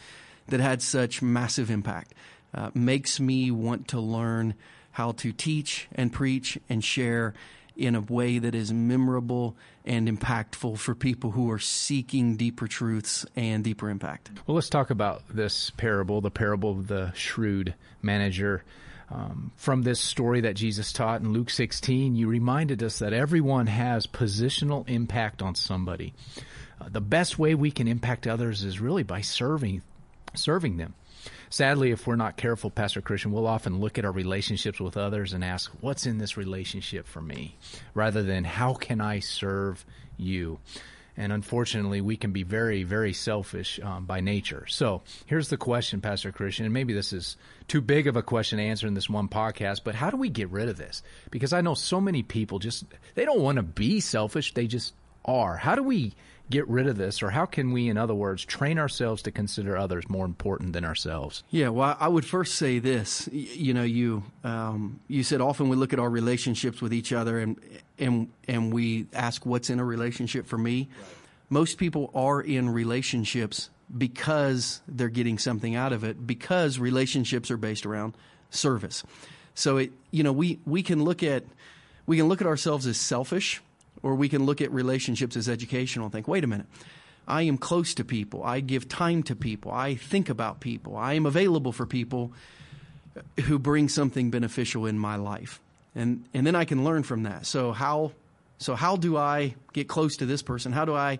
that 0.48 0.60
had 0.60 0.80
such 0.82 1.22
massive 1.22 1.70
impact 1.70 2.14
uh, 2.54 2.70
makes 2.74 3.20
me 3.20 3.50
want 3.50 3.88
to 3.88 4.00
learn 4.00 4.54
how 4.92 5.12
to 5.12 5.32
teach 5.32 5.88
and 5.94 6.12
preach 6.12 6.58
and 6.68 6.82
share 6.82 7.34
in 7.76 7.94
a 7.94 8.00
way 8.00 8.38
that 8.38 8.54
is 8.54 8.72
memorable 8.72 9.56
and 9.84 10.08
impactful 10.08 10.76
for 10.76 10.94
people 10.94 11.30
who 11.30 11.50
are 11.50 11.60
seeking 11.60 12.36
deeper 12.36 12.66
truths 12.66 13.24
and 13.36 13.62
deeper 13.62 13.88
impact. 13.88 14.30
Well, 14.46 14.56
let's 14.56 14.68
talk 14.68 14.90
about 14.90 15.22
this 15.30 15.70
parable, 15.70 16.20
the 16.20 16.30
parable 16.30 16.72
of 16.72 16.88
the 16.88 17.12
shrewd 17.14 17.74
manager. 18.02 18.64
Um, 19.10 19.52
from 19.56 19.82
this 19.82 20.00
story 20.00 20.42
that 20.42 20.56
Jesus 20.56 20.92
taught 20.92 21.22
in 21.22 21.32
Luke 21.32 21.48
16, 21.48 22.14
you 22.14 22.28
reminded 22.28 22.82
us 22.82 22.98
that 22.98 23.14
everyone 23.14 23.66
has 23.68 24.06
positional 24.06 24.86
impact 24.86 25.40
on 25.40 25.54
somebody. 25.54 26.12
Uh, 26.78 26.88
the 26.90 27.00
best 27.00 27.38
way 27.38 27.54
we 27.54 27.70
can 27.70 27.88
impact 27.88 28.26
others 28.26 28.64
is 28.64 28.80
really 28.80 29.04
by 29.04 29.22
serving, 29.22 29.80
serving 30.34 30.76
them. 30.76 30.94
Sadly, 31.50 31.90
if 31.90 32.06
we're 32.06 32.16
not 32.16 32.36
careful, 32.36 32.70
Pastor 32.70 33.00
Christian, 33.00 33.32
we'll 33.32 33.46
often 33.46 33.80
look 33.80 33.98
at 33.98 34.04
our 34.04 34.12
relationships 34.12 34.80
with 34.80 34.96
others 34.96 35.32
and 35.32 35.44
ask, 35.44 35.70
what's 35.80 36.06
in 36.06 36.18
this 36.18 36.36
relationship 36.36 37.06
for 37.06 37.22
me? 37.22 37.56
Rather 37.94 38.22
than, 38.22 38.44
how 38.44 38.74
can 38.74 39.00
I 39.00 39.20
serve 39.20 39.84
you? 40.16 40.58
And 41.16 41.32
unfortunately, 41.32 42.00
we 42.00 42.16
can 42.16 42.30
be 42.30 42.44
very, 42.44 42.84
very 42.84 43.12
selfish 43.12 43.80
um, 43.82 44.04
by 44.04 44.20
nature. 44.20 44.66
So 44.68 45.02
here's 45.26 45.48
the 45.48 45.56
question, 45.56 46.00
Pastor 46.00 46.30
Christian, 46.30 46.64
and 46.64 46.72
maybe 46.72 46.92
this 46.92 47.12
is 47.12 47.36
too 47.66 47.80
big 47.80 48.06
of 48.06 48.16
a 48.16 48.22
question 48.22 48.58
to 48.58 48.64
answer 48.64 48.86
in 48.86 48.94
this 48.94 49.10
one 49.10 49.28
podcast, 49.28 49.80
but 49.82 49.96
how 49.96 50.10
do 50.10 50.16
we 50.16 50.28
get 50.28 50.48
rid 50.50 50.68
of 50.68 50.76
this? 50.76 51.02
Because 51.32 51.52
I 51.52 51.60
know 51.60 51.74
so 51.74 52.00
many 52.00 52.22
people 52.22 52.60
just, 52.60 52.84
they 53.16 53.24
don't 53.24 53.40
want 53.40 53.56
to 53.56 53.64
be 53.64 53.98
selfish, 53.98 54.54
they 54.54 54.68
just 54.68 54.94
are. 55.24 55.56
How 55.56 55.74
do 55.74 55.82
we 55.82 56.14
get 56.50 56.66
rid 56.68 56.86
of 56.86 56.96
this, 56.96 57.22
or 57.22 57.30
how 57.30 57.44
can 57.44 57.72
we, 57.72 57.88
in 57.88 57.98
other 57.98 58.14
words, 58.14 58.44
train 58.44 58.78
ourselves 58.78 59.22
to 59.22 59.30
consider 59.30 59.76
others 59.76 60.08
more 60.08 60.24
important 60.24 60.72
than 60.72 60.84
ourselves? 60.84 61.42
Yeah, 61.50 61.68
well, 61.68 61.96
I 62.00 62.08
would 62.08 62.24
first 62.24 62.54
say 62.54 62.78
this. 62.78 63.28
You 63.32 63.74
know, 63.74 63.82
you 63.82 64.22
um, 64.44 65.00
you 65.08 65.22
said 65.22 65.40
often 65.40 65.68
we 65.68 65.76
look 65.76 65.92
at 65.92 65.98
our 65.98 66.08
relationships 66.08 66.80
with 66.80 66.92
each 66.94 67.12
other 67.12 67.38
and 67.38 67.60
and 67.98 68.28
and 68.46 68.72
we 68.72 69.06
ask 69.12 69.44
what's 69.44 69.70
in 69.70 69.78
a 69.78 69.84
relationship 69.84 70.46
for 70.46 70.58
me. 70.58 70.88
Right. 70.98 71.08
Most 71.50 71.78
people 71.78 72.10
are 72.14 72.40
in 72.40 72.68
relationships 72.68 73.70
because 73.96 74.82
they're 74.86 75.08
getting 75.08 75.38
something 75.38 75.74
out 75.74 75.92
of 75.92 76.04
it. 76.04 76.26
Because 76.26 76.78
relationships 76.78 77.50
are 77.50 77.56
based 77.56 77.86
around 77.86 78.14
service. 78.50 79.02
So 79.54 79.78
it, 79.78 79.92
you 80.10 80.22
know, 80.22 80.32
we 80.32 80.58
we 80.64 80.82
can 80.82 81.04
look 81.04 81.22
at 81.22 81.44
we 82.06 82.16
can 82.16 82.28
look 82.28 82.40
at 82.40 82.46
ourselves 82.46 82.86
as 82.86 82.96
selfish 82.96 83.62
or 84.02 84.14
we 84.14 84.28
can 84.28 84.44
look 84.46 84.60
at 84.60 84.70
relationships 84.72 85.36
as 85.36 85.48
educational 85.48 86.06
and 86.06 86.12
think, 86.12 86.28
wait 86.28 86.44
a 86.44 86.46
minute. 86.46 86.66
I 87.26 87.42
am 87.42 87.58
close 87.58 87.92
to 87.94 88.04
people. 88.04 88.42
I 88.42 88.60
give 88.60 88.88
time 88.88 89.22
to 89.24 89.36
people. 89.36 89.70
I 89.70 89.96
think 89.96 90.30
about 90.30 90.60
people. 90.60 90.96
I 90.96 91.12
am 91.12 91.26
available 91.26 91.72
for 91.72 91.84
people 91.84 92.32
who 93.44 93.58
bring 93.58 93.88
something 93.88 94.30
beneficial 94.30 94.86
in 94.86 94.98
my 94.98 95.16
life. 95.16 95.60
And, 95.94 96.24
and 96.32 96.46
then 96.46 96.54
I 96.54 96.64
can 96.64 96.84
learn 96.84 97.02
from 97.02 97.24
that. 97.24 97.44
So 97.44 97.72
how, 97.72 98.12
so 98.58 98.74
how 98.74 98.96
do 98.96 99.16
I 99.16 99.54
get 99.72 99.88
close 99.88 100.16
to 100.18 100.26
this 100.26 100.42
person? 100.42 100.72
How 100.72 100.84
do 100.84 100.94
I 100.94 101.18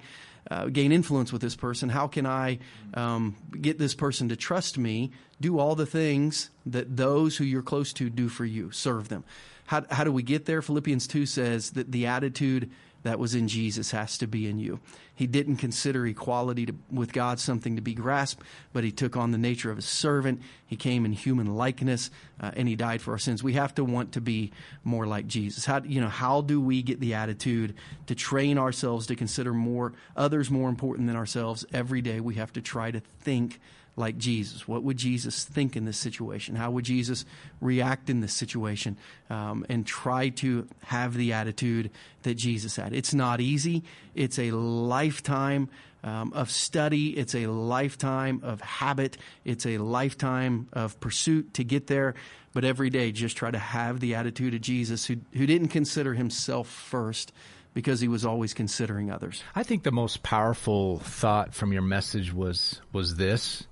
uh, 0.51 0.67
gain 0.67 0.93
influence 0.93 1.33
with 1.33 1.43
this 1.43 1.57
person? 1.57 1.89
How 1.89 2.07
can 2.07 2.25
I 2.25 2.59
um, 2.95 3.37
get 3.61 3.79
this 3.79 3.95
person 3.95 4.31
to 4.31 4.37
trust 4.37 4.79
me? 4.79 5.11
Do 5.41 5.59
all 5.59 5.75
the 5.75 5.87
things 5.87 6.51
that 6.65 6.97
those 6.97 7.37
who 7.37 7.45
you're 7.45 7.63
close 7.63 7.93
to 7.95 8.09
do 8.09 8.29
for 8.29 8.45
you. 8.45 8.71
Serve 8.71 9.09
them. 9.09 9.25
How, 9.69 9.85
how 9.91 10.03
do 10.03 10.11
we 10.11 10.23
get 10.23 10.47
there? 10.47 10.63
Philippians 10.63 11.07
2 11.07 11.27
says 11.27 11.73
that 11.73 11.93
the 11.93 12.07
attitude 12.07 12.71
that 13.03 13.19
was 13.19 13.35
in 13.35 13.49
Jesus 13.49 13.91
has 13.91 14.17
to 14.17 14.27
be 14.27 14.49
in 14.49 14.59
you. 14.59 14.81
He 15.15 15.27
didn't 15.27 15.57
consider 15.57 16.07
equality 16.07 16.65
to, 16.65 16.75
with 16.91 17.13
God 17.13 17.39
something 17.39 17.77
to 17.77 17.83
be 17.83 17.93
grasped, 17.93 18.43
but 18.73 18.83
he 18.83 18.91
took 18.91 19.15
on 19.15 19.31
the 19.31 19.37
nature 19.37 19.71
of 19.71 19.77
a 19.77 19.83
servant. 19.83 20.41
He 20.67 20.75
came 20.75 21.05
in 21.05 21.13
human 21.13 21.55
likeness, 21.55 22.11
uh, 22.41 22.53
and 22.57 22.67
he 22.67 22.77
died 22.77 23.03
for 23.03 23.13
our 23.13 23.19
sins. 23.19 23.43
We 23.43 23.53
have 23.53 23.75
to 23.75 23.85
want 23.85 24.13
to 24.13 24.23
be 24.23 24.53
more 24.85 25.07
like 25.07 25.27
Jesus. 25.27 25.67
How 25.67 25.83
you 25.83 26.01
know 26.01 26.09
how 26.09 26.41
do 26.41 26.63
we 26.63 26.81
get 26.81 26.99
the 26.99 27.13
attitude 27.13 27.75
to 28.07 28.15
train 28.15 28.57
ourselves 28.57 29.07
to 29.09 29.17
consider 29.17 29.53
more 29.53 29.93
others 30.17 30.51
more 30.51 30.71
important 30.71 31.09
than 31.09 31.17
ourselves 31.17 31.67
every 31.75 32.01
day? 32.01 32.21
We 32.21 32.37
have 32.37 32.55
to 32.55 32.63
try 32.63 32.91
to 32.91 33.01
think 33.21 33.61
like 33.99 34.17
Jesus? 34.17 34.67
What 34.67 34.83
would 34.83 34.97
Jesus 34.97 35.45
think 35.45 35.77
in 35.77 35.85
this 35.85 35.99
situation? 35.99 36.57
How 36.57 36.71
would 36.71 36.85
Jesus 36.85 37.25
react 37.61 38.09
in 38.09 38.21
this 38.21 38.33
situation? 38.33 38.97
Um, 39.29 39.67
and 39.69 39.87
try 39.87 40.31
to 40.31 40.67
have 40.85 41.15
the 41.15 41.33
attitude 41.33 41.91
that 42.23 42.35
Jesus 42.35 42.77
had. 42.77 42.93
It's 42.93 43.13
not 43.13 43.41
easy. 43.41 43.83
It's 44.15 44.39
a 44.39 44.51
lifetime 44.53 45.69
um, 46.05 46.33
of 46.33 46.51
study. 46.51 47.17
It's 47.19 47.35
a 47.35 47.47
lifetime 47.47 48.41
of 48.43 48.61
habit. 48.61 49.19
It's 49.45 49.67
a 49.67 49.79
lifetime 49.79 50.69
of 50.73 50.99
pursuit 51.01 51.55
to 51.55 51.65
get 51.65 51.87
there. 51.89 52.15
But 52.53 52.65
every 52.65 52.91
day, 52.91 53.13
just 53.13 53.37
try 53.37 53.51
to 53.51 53.59
have 53.59 54.01
the 54.01 54.15
attitude 54.15 54.55
of 54.55 54.61
Jesus, 54.61 55.07
who 55.07 55.17
who 55.33 55.47
didn't 55.47 55.69
consider 55.69 56.15
himself 56.15 56.69
first 56.69 57.33
because 57.75 58.01
he 58.01 58.09
was 58.09 58.25
always 58.25 58.55
considering 58.55 59.11
others. 59.11 59.43
I 59.55 59.63
think 59.63 59.83
the 59.83 59.93
most 59.93 60.23
powerful 60.23 60.99
thought 60.99 61.55
from 61.55 61.73
your 61.73 61.83
message 61.83 62.33
was 62.33 62.81
was 62.93 63.17
this 63.17 63.67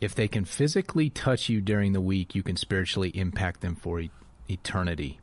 if 0.00 0.14
they 0.14 0.28
can 0.28 0.44
physically 0.44 1.10
touch 1.10 1.48
you 1.48 1.60
during 1.60 1.92
the 1.92 2.00
week, 2.00 2.34
you 2.34 2.42
can 2.42 2.56
spiritually 2.56 3.10
impact 3.10 3.60
them 3.60 3.74
for 3.74 4.00
e- 4.00 4.10
eternity. 4.48 5.18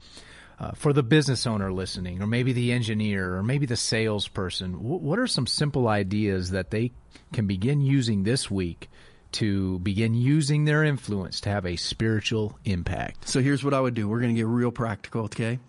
Uh, 0.57 0.71
for 0.71 0.93
the 0.93 1.03
business 1.03 1.45
owner 1.45 1.71
listening, 1.71 2.21
or 2.21 2.27
maybe 2.27 2.53
the 2.53 2.71
engineer, 2.71 3.35
or 3.35 3.43
maybe 3.43 3.65
the 3.65 3.75
salesperson, 3.75 4.71
w- 4.71 4.95
what 4.95 5.19
are 5.19 5.27
some 5.27 5.45
simple 5.45 5.89
ideas 5.89 6.51
that 6.51 6.71
they 6.71 6.91
can 7.33 7.45
begin 7.45 7.81
using 7.81 8.23
this 8.23 8.49
week 8.49 8.89
to 9.33 9.79
begin 9.79 10.13
using 10.13 10.63
their 10.63 10.81
influence 10.81 11.41
to 11.41 11.49
have 11.49 11.65
a 11.65 11.75
spiritual 11.75 12.57
impact? 12.63 13.27
So 13.27 13.41
here's 13.41 13.65
what 13.65 13.73
I 13.73 13.81
would 13.81 13.95
do. 13.95 14.07
We're 14.07 14.21
going 14.21 14.33
to 14.33 14.39
get 14.39 14.47
real 14.47 14.71
practical, 14.71 15.23
okay? 15.25 15.59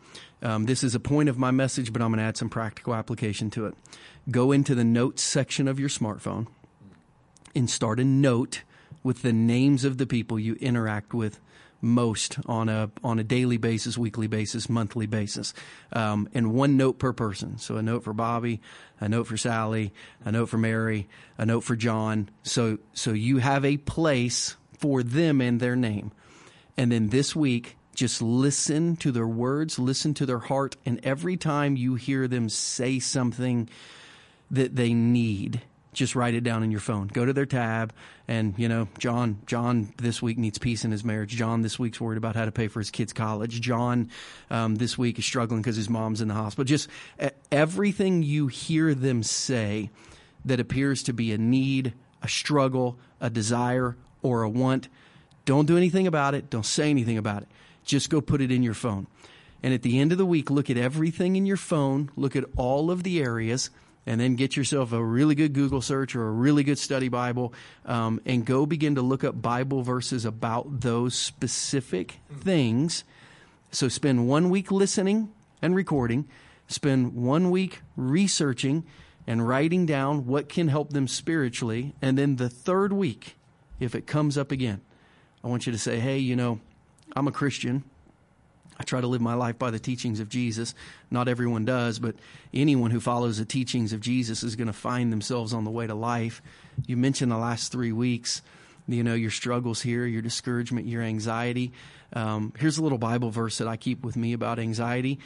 Um, 0.41 0.67
this 0.67 0.85
is 0.85 0.95
a 0.95 1.01
point 1.01 1.29
of 1.29 1.37
my 1.37 1.51
message, 1.51 1.93
but 1.93 2.01
I'm 2.01 2.11
going 2.11 2.19
to 2.19 2.25
add 2.25 2.37
some 2.37 2.49
practical 2.49 2.95
application 2.95 3.51
to 3.51 3.67
it. 3.67 3.75
Go 4.31 4.53
into 4.53 4.77
the 4.77 4.85
notes 4.85 5.21
section 5.21 5.67
of 5.67 5.81
your 5.81 5.89
smartphone 5.89 6.47
and 7.57 7.69
start 7.69 7.99
a 7.99 8.05
note 8.05 8.63
with 9.07 9.23
the 9.23 9.33
names 9.33 9.85
of 9.85 9.99
the 9.99 10.07
people 10.07 10.37
you 10.37 10.55
interact 10.55 11.15
with 11.15 11.41
most 11.81 12.39
on 12.47 12.69
a 12.69 12.91
on 13.05 13.21
a 13.21 13.25
daily 13.25 13.57
basis, 13.57 13.97
weekly 13.97 14.27
basis, 14.27 14.69
monthly 14.69 15.07
basis, 15.07 15.55
um, 15.93 16.29
and 16.35 16.53
one 16.53 16.77
note 16.77 16.99
per 16.99 17.13
person. 17.13 17.57
So 17.59 17.77
a 17.77 17.83
note 17.83 18.03
for 18.03 18.13
Bobby, 18.13 18.61
a 18.99 19.09
note 19.09 19.29
for 19.29 19.37
Sally, 19.37 19.93
a 20.25 20.33
note 20.33 20.49
for 20.49 20.59
Mary, 20.59 21.09
a 21.39 21.47
note 21.47 21.61
for 21.61 21.77
John. 21.77 22.31
So 22.43 22.79
so 22.95 23.13
you 23.13 23.39
have 23.39 23.65
a 23.65 23.77
place 23.77 24.57
for 24.77 25.05
them 25.05 25.41
and 25.41 25.61
their 25.61 25.77
name, 25.77 26.11
and 26.77 26.91
then 26.93 27.09
this 27.09 27.35
week. 27.35 27.77
Just 27.95 28.21
listen 28.21 28.97
to 28.97 29.11
their 29.11 29.27
words, 29.27 29.79
listen 29.79 30.13
to 30.15 30.27
their 30.27 30.39
heart, 30.39 30.77
and 30.85 31.01
every 31.03 31.39
time 31.39 31.79
you 31.79 31.95
hear 31.95 32.29
them 32.29 32.51
say 32.51 32.99
something 32.99 33.71
that 34.51 34.77
they 34.77 34.93
need, 34.93 35.63
just 35.97 36.15
write 36.15 36.35
it 36.35 36.45
down 36.45 36.63
in 36.63 36.71
your 36.71 36.81
phone. 36.81 37.09
Go 37.09 37.25
to 37.25 37.33
their 37.33 37.47
tab 37.47 37.93
and, 38.29 38.55
you 38.59 38.69
know, 38.69 38.87
John, 38.99 39.39
John 39.47 39.93
this 39.97 40.21
week 40.21 40.37
needs 40.37 40.59
peace 40.59 40.85
in 40.85 40.91
his 40.91 41.03
marriage. 41.03 41.31
John 41.31 41.63
this 41.63 41.79
week's 41.79 42.01
worried 42.01 42.19
about 42.19 42.37
how 42.37 42.45
to 42.45 42.53
pay 42.53 42.69
for 42.69 42.81
his 42.81 42.91
kids' 42.91 43.15
college. 43.15 43.61
John 43.61 44.11
um, 44.51 44.77
this 44.77 44.99
week 44.99 45.19
is 45.19 45.25
struggling 45.25 45.63
because 45.63 45.77
his 45.77 45.89
mom's 45.89 46.21
in 46.21 46.29
the 46.29 46.35
hospital. 46.35 46.65
Just 46.65 46.89
everything 47.51 48.23
you 48.23 48.47
hear 48.47 48.95
them 48.95 49.23
say 49.23 49.91
that 50.45 50.61
appears 50.61 51.03
to 51.05 51.15
be 51.15 51.33
a 51.33 51.39
need, 51.39 51.95
a 52.23 52.29
struggle, 52.29 52.99
a 53.21 53.31
desire, 53.31 53.97
or 54.23 54.43
a 54.43 54.51
want, 54.51 54.89
don't 55.47 55.67
do 55.67 55.77
anything 55.77 56.07
about 56.07 56.35
it. 56.35 56.51
Don't 56.51 56.67
say 56.67 56.91
anything 56.91 57.17
about 57.17 57.43
it. 57.43 57.49
Just 57.85 58.11
go 58.11 58.21
put 58.21 58.43
it 58.43 58.53
in 58.53 58.63
your 58.63 58.75
phone. 58.75 59.07
And 59.63 59.73
at 59.73 59.83
the 59.83 59.99
end 59.99 60.13
of 60.13 60.19
the 60.19 60.27
week, 60.27 60.51
look 60.51 60.69
at 60.69 60.77
everything 60.77 61.37
in 61.37 61.47
your 61.47 61.57
phone, 61.57 62.11
look 62.17 62.37
at 62.37 62.45
all 62.57 62.91
of 62.91 63.03
the 63.03 63.23
areas 63.23 63.71
and 64.07 64.21
then 64.21 64.37
get 64.37 64.57
yourself 64.57 64.93
a 64.93 65.05
really 65.05 65.35
good 65.35 65.53
Google 65.53 65.83
search 65.83 66.15
or 66.15 66.29
a 66.29 66.31
really 66.31 66.63
good 66.63 66.79
study 66.79 67.09
Bible 67.09 67.53
um, 67.85 68.21
and 68.25 68.45
go 68.45 68.65
begin 68.65 68.95
to 68.95 69.03
look 69.03 69.25
up 69.25 69.43
Bible 69.43 69.83
verses 69.83 70.25
about 70.25 70.81
those 70.81 71.17
specific 71.17 72.21
things. 72.33 73.03
So 73.73 73.89
spend 73.89 74.29
one 74.29 74.49
week 74.49 74.71
listening 74.71 75.33
and 75.61 75.75
recording, 75.75 76.29
spend 76.69 77.15
one 77.15 77.51
week 77.51 77.81
researching 77.97 78.85
and 79.27 79.47
writing 79.47 79.87
down 79.87 80.27
what 80.27 80.49
can 80.49 80.69
help 80.69 80.93
them 80.93 81.09
spiritually. 81.09 81.95
And 82.01 82.17
then 82.17 82.37
the 82.37 82.49
third 82.49 82.93
week, 82.93 83.37
if 83.81 83.97
it 83.97 84.07
comes 84.07 84.39
up 84.39 84.53
again, 84.53 84.81
I 85.43 85.49
want 85.49 85.67
you 85.67 85.73
to 85.73 85.79
say, 85.79 85.99
hey, 85.99 86.19
you 86.19 86.37
know, 86.37 86.61
I'm 87.15 87.27
a 87.27 87.33
Christian. 87.33 87.83
I 88.79 88.85
try 88.85 89.01
to 89.01 89.07
live 89.07 89.21
my 89.21 89.35
life 89.35 89.59
by 89.59 89.71
the 89.71 89.79
teachings 89.79 90.21
of 90.21 90.29
Jesus. 90.29 90.75
Not 91.11 91.29
everyone 91.29 91.65
does, 91.65 91.99
but 91.99 92.17
anyone 92.53 92.91
who 92.91 93.01
follows 93.01 93.39
the 93.39 93.45
teachings 93.45 93.93
of 93.93 94.01
Jesus 94.01 94.43
is 94.43 94.57
going 94.57 94.67
to 94.67 94.73
find 94.73 95.13
themselves 95.13 95.55
on 95.55 95.65
the 95.65 95.71
way 95.71 95.87
to 95.87 95.95
life. 95.95 96.43
You 96.87 96.97
mentioned 96.97 97.33
the 97.33 97.39
last 97.39 97.73
three 97.73 97.93
weeks, 97.93 98.43
you 98.87 99.03
know, 99.03 99.15
your 99.15 99.31
struggles 99.31 99.81
here, 99.81 100.07
your 100.07 100.23
discouragement, 100.23 100.87
your 100.87 101.03
anxiety. 101.03 101.73
Um, 102.13 102.53
here's 102.59 102.79
a 102.79 102.83
little 102.83 102.99
Bible 102.99 103.31
verse 103.31 103.59
that 103.59 103.69
I 103.69 103.77
keep 103.77 104.05
with 104.05 104.17
me 104.17 104.33
about 104.33 104.59
anxiety. 104.59 105.19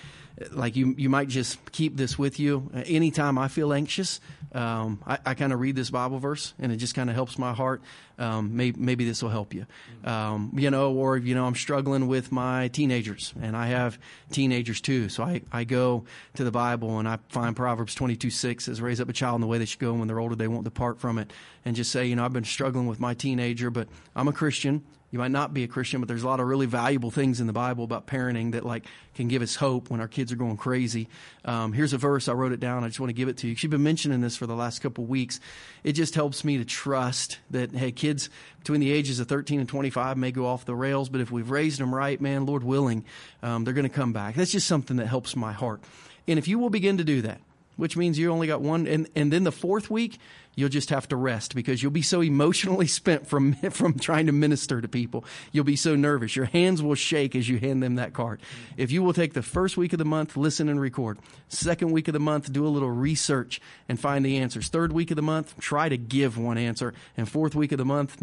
Like 0.53 0.77
you, 0.77 0.95
you 0.97 1.11
might 1.11 1.29
just 1.29 1.59
keep 1.73 1.97
this 1.97 2.19
with 2.19 2.41
you. 2.41 2.71
Anytime 2.73 3.37
I 3.37 3.49
feel 3.49 3.73
anxious, 3.73 4.21
um, 4.53 5.03
I, 5.07 5.19
I 5.27 5.35
kind 5.35 5.53
of 5.53 5.61
read 5.61 5.77
this 5.77 5.91
Bible 5.91 6.19
verse, 6.19 6.55
and 6.59 6.73
it 6.73 6.77
just 6.77 6.95
kind 6.95 7.11
of 7.11 7.15
helps 7.15 7.39
my 7.39 7.53
heart. 7.53 7.83
Um, 8.19 8.57
maybe, 8.57 8.81
maybe 8.81 9.05
this 9.05 9.23
will 9.23 9.31
help 9.31 9.55
you. 9.55 9.67
Um, 10.05 10.53
you 10.57 10.71
know, 10.71 10.93
or 10.93 11.17
you 11.17 11.35
know, 11.35 11.47
I'm 11.47 11.55
struggling 11.55 12.09
with 12.09 12.33
my 12.33 12.69
teenagers, 12.69 13.35
and 13.41 13.57
I 13.57 13.69
have 13.69 13.99
teenagers 14.31 14.81
too. 14.81 15.09
So 15.09 15.23
I, 15.23 15.43
I 15.53 15.65
go 15.65 16.05
to 16.35 16.45
the 16.45 16.51
Bible 16.51 16.99
and 16.99 17.09
I 17.09 17.19
find 17.29 17.55
Proverbs 17.55 17.95
22 17.95 18.31
6 18.31 18.65
says, 18.65 18.81
"Raise 18.81 19.01
up 19.01 19.09
a 19.09 19.13
child 19.13 19.37
in 19.37 19.41
the 19.43 19.47
way 19.47 19.59
they 19.59 19.67
should 19.67 19.81
go, 19.81 19.91
and 19.91 19.99
when 19.99 20.09
they're 20.09 20.21
older, 20.21 20.37
they 20.37 20.49
won't 20.49 20.65
depart 20.65 20.99
from 20.99 21.19
it." 21.19 21.33
And 21.65 21.77
just 21.77 21.93
say, 21.93 22.07
you 22.07 22.17
know, 22.17 22.25
I've 22.25 22.33
been 22.33 22.45
struggling 22.45 22.87
with 22.87 22.99
my 22.99 23.15
teenager, 23.15 23.71
but 23.71 23.89
I'm 24.17 24.29
a 24.29 24.33
Christian 24.33 24.85
you 25.11 25.19
might 25.19 25.31
not 25.31 25.53
be 25.53 25.65
a 25.65 25.69
Christian, 25.69 26.01
but 26.01 26.07
there's 26.09 26.23
a 26.23 26.27
lot 26.27 26.39
of 26.39 26.47
really 26.47 26.67
valuable 26.67 27.11
things 27.11 27.41
in 27.41 27.47
the 27.49 27.53
Bible 27.53 27.83
about 27.83 28.07
parenting 28.07 28.53
that 28.53 28.65
like 28.65 28.87
can 29.15 29.27
give 29.27 29.43
us 29.43 29.57
hope 29.57 29.91
when 29.91 30.01
our 30.01 30.07
kids 30.07 30.31
are 30.31 30.37
going 30.37 30.57
crazy. 30.57 31.09
Um, 31.45 31.73
here's 31.73 31.93
a 31.93 31.99
verse 31.99 32.29
I 32.29 32.33
wrote 32.33 32.53
it 32.53 32.61
down. 32.61 32.85
I 32.85 32.89
just 32.89 33.01
want 33.01 33.11
to 33.11 33.15
give 33.15 33.29
it 33.29 33.37
to 33.39 33.49
you. 33.49 33.57
She's 33.57 33.71
been 33.71 33.83
mentioning 33.83 34.21
this 34.21 34.37
for 34.37 34.47
the 34.47 34.55
last 34.55 34.81
couple 34.81 35.05
weeks. 35.05 35.41
It 35.83 35.93
just 35.93 36.15
helps 36.15 36.45
me 36.45 36.59
to 36.59 36.65
trust 36.65 37.39
that 37.51 37.73
hey, 37.73 37.91
kids 37.91 38.31
between 38.59 38.81
the 38.81 38.93
ages 38.93 39.19
of 39.19 39.27
13 39.27 39.59
and 39.59 39.69
25 39.69 40.17
may 40.17 40.31
go 40.31 40.47
off 40.47 40.65
the 40.65 40.77
rails, 40.77 41.09
but 41.09 41.21
if 41.21 41.33
we've 41.33 41.51
raised 41.51 41.81
them 41.81 41.93
right, 41.95 42.21
man, 42.21 42.47
Lord 42.47 42.63
willing, 42.63 43.05
um, 43.43 43.65
they're 43.65 43.75
going 43.75 43.89
to 43.89 43.95
come 43.95 44.13
back. 44.13 44.37
That's 44.37 44.53
just 44.53 44.69
something 44.69 44.99
that 44.99 45.07
helps 45.07 45.35
my 45.35 45.53
heart. 45.53 45.81
And 46.29 46.39
if 46.39 46.47
you 46.47 46.59
will 46.59 46.71
begin 46.71 46.99
to 46.99 47.05
do 47.05 47.23
that, 47.23 47.41
which 47.81 47.97
means 47.97 48.19
you 48.19 48.31
only 48.31 48.47
got 48.47 48.61
one. 48.61 48.87
And, 48.87 49.09
and 49.17 49.33
then 49.33 49.45
the 49.45 49.51
fourth 49.51 49.91
week, 49.91 50.19
you'll 50.55 50.69
just 50.69 50.91
have 50.91 51.09
to 51.09 51.17
rest 51.17 51.55
because 51.55 51.83
you'll 51.83 51.91
be 51.91 52.03
so 52.03 52.21
emotionally 52.21 52.87
spent 53.01 53.27
from, 53.27 53.55
from 53.71 53.99
trying 53.99 54.27
to 54.27 54.33
minister 54.33 54.83
to 54.83 54.87
people. 54.87 55.25
You'll 55.51 55.65
be 55.65 55.77
so 55.77 55.97
nervous. 55.97 56.37
Your 56.37 56.45
hands 56.45 56.83
will 56.83 56.95
shake 56.95 57.35
as 57.35 57.49
you 57.49 57.59
hand 57.59 57.83
them 57.83 57.95
that 57.95 58.13
card. 58.13 58.43
If 58.77 58.91
you 58.91 59.03
will 59.03 59.15
take 59.15 59.33
the 59.33 59.43
first 59.43 59.79
week 59.79 59.95
of 59.95 59.99
the 59.99 60.05
month, 60.05 60.37
listen 60.37 60.69
and 60.69 60.79
record. 60.79 61.19
Second 61.49 61.91
week 61.91 62.07
of 62.07 62.13
the 62.13 62.21
month, 62.21 62.53
do 62.53 62.67
a 62.67 62.69
little 62.69 62.91
research 62.91 63.63
and 63.89 63.99
find 63.99 64.27
the 64.27 64.37
answers. 64.37 64.69
Third 64.69 64.93
week 64.93 65.11
of 65.11 65.17
the 65.17 65.23
month, 65.23 65.59
try 65.59 65.89
to 65.89 65.97
give 65.97 66.37
one 66.37 66.59
answer. 66.59 66.93
And 67.17 67.27
fourth 67.27 67.55
week 67.55 67.73
of 67.73 67.79
the 67.79 67.87
month, 67.87 68.19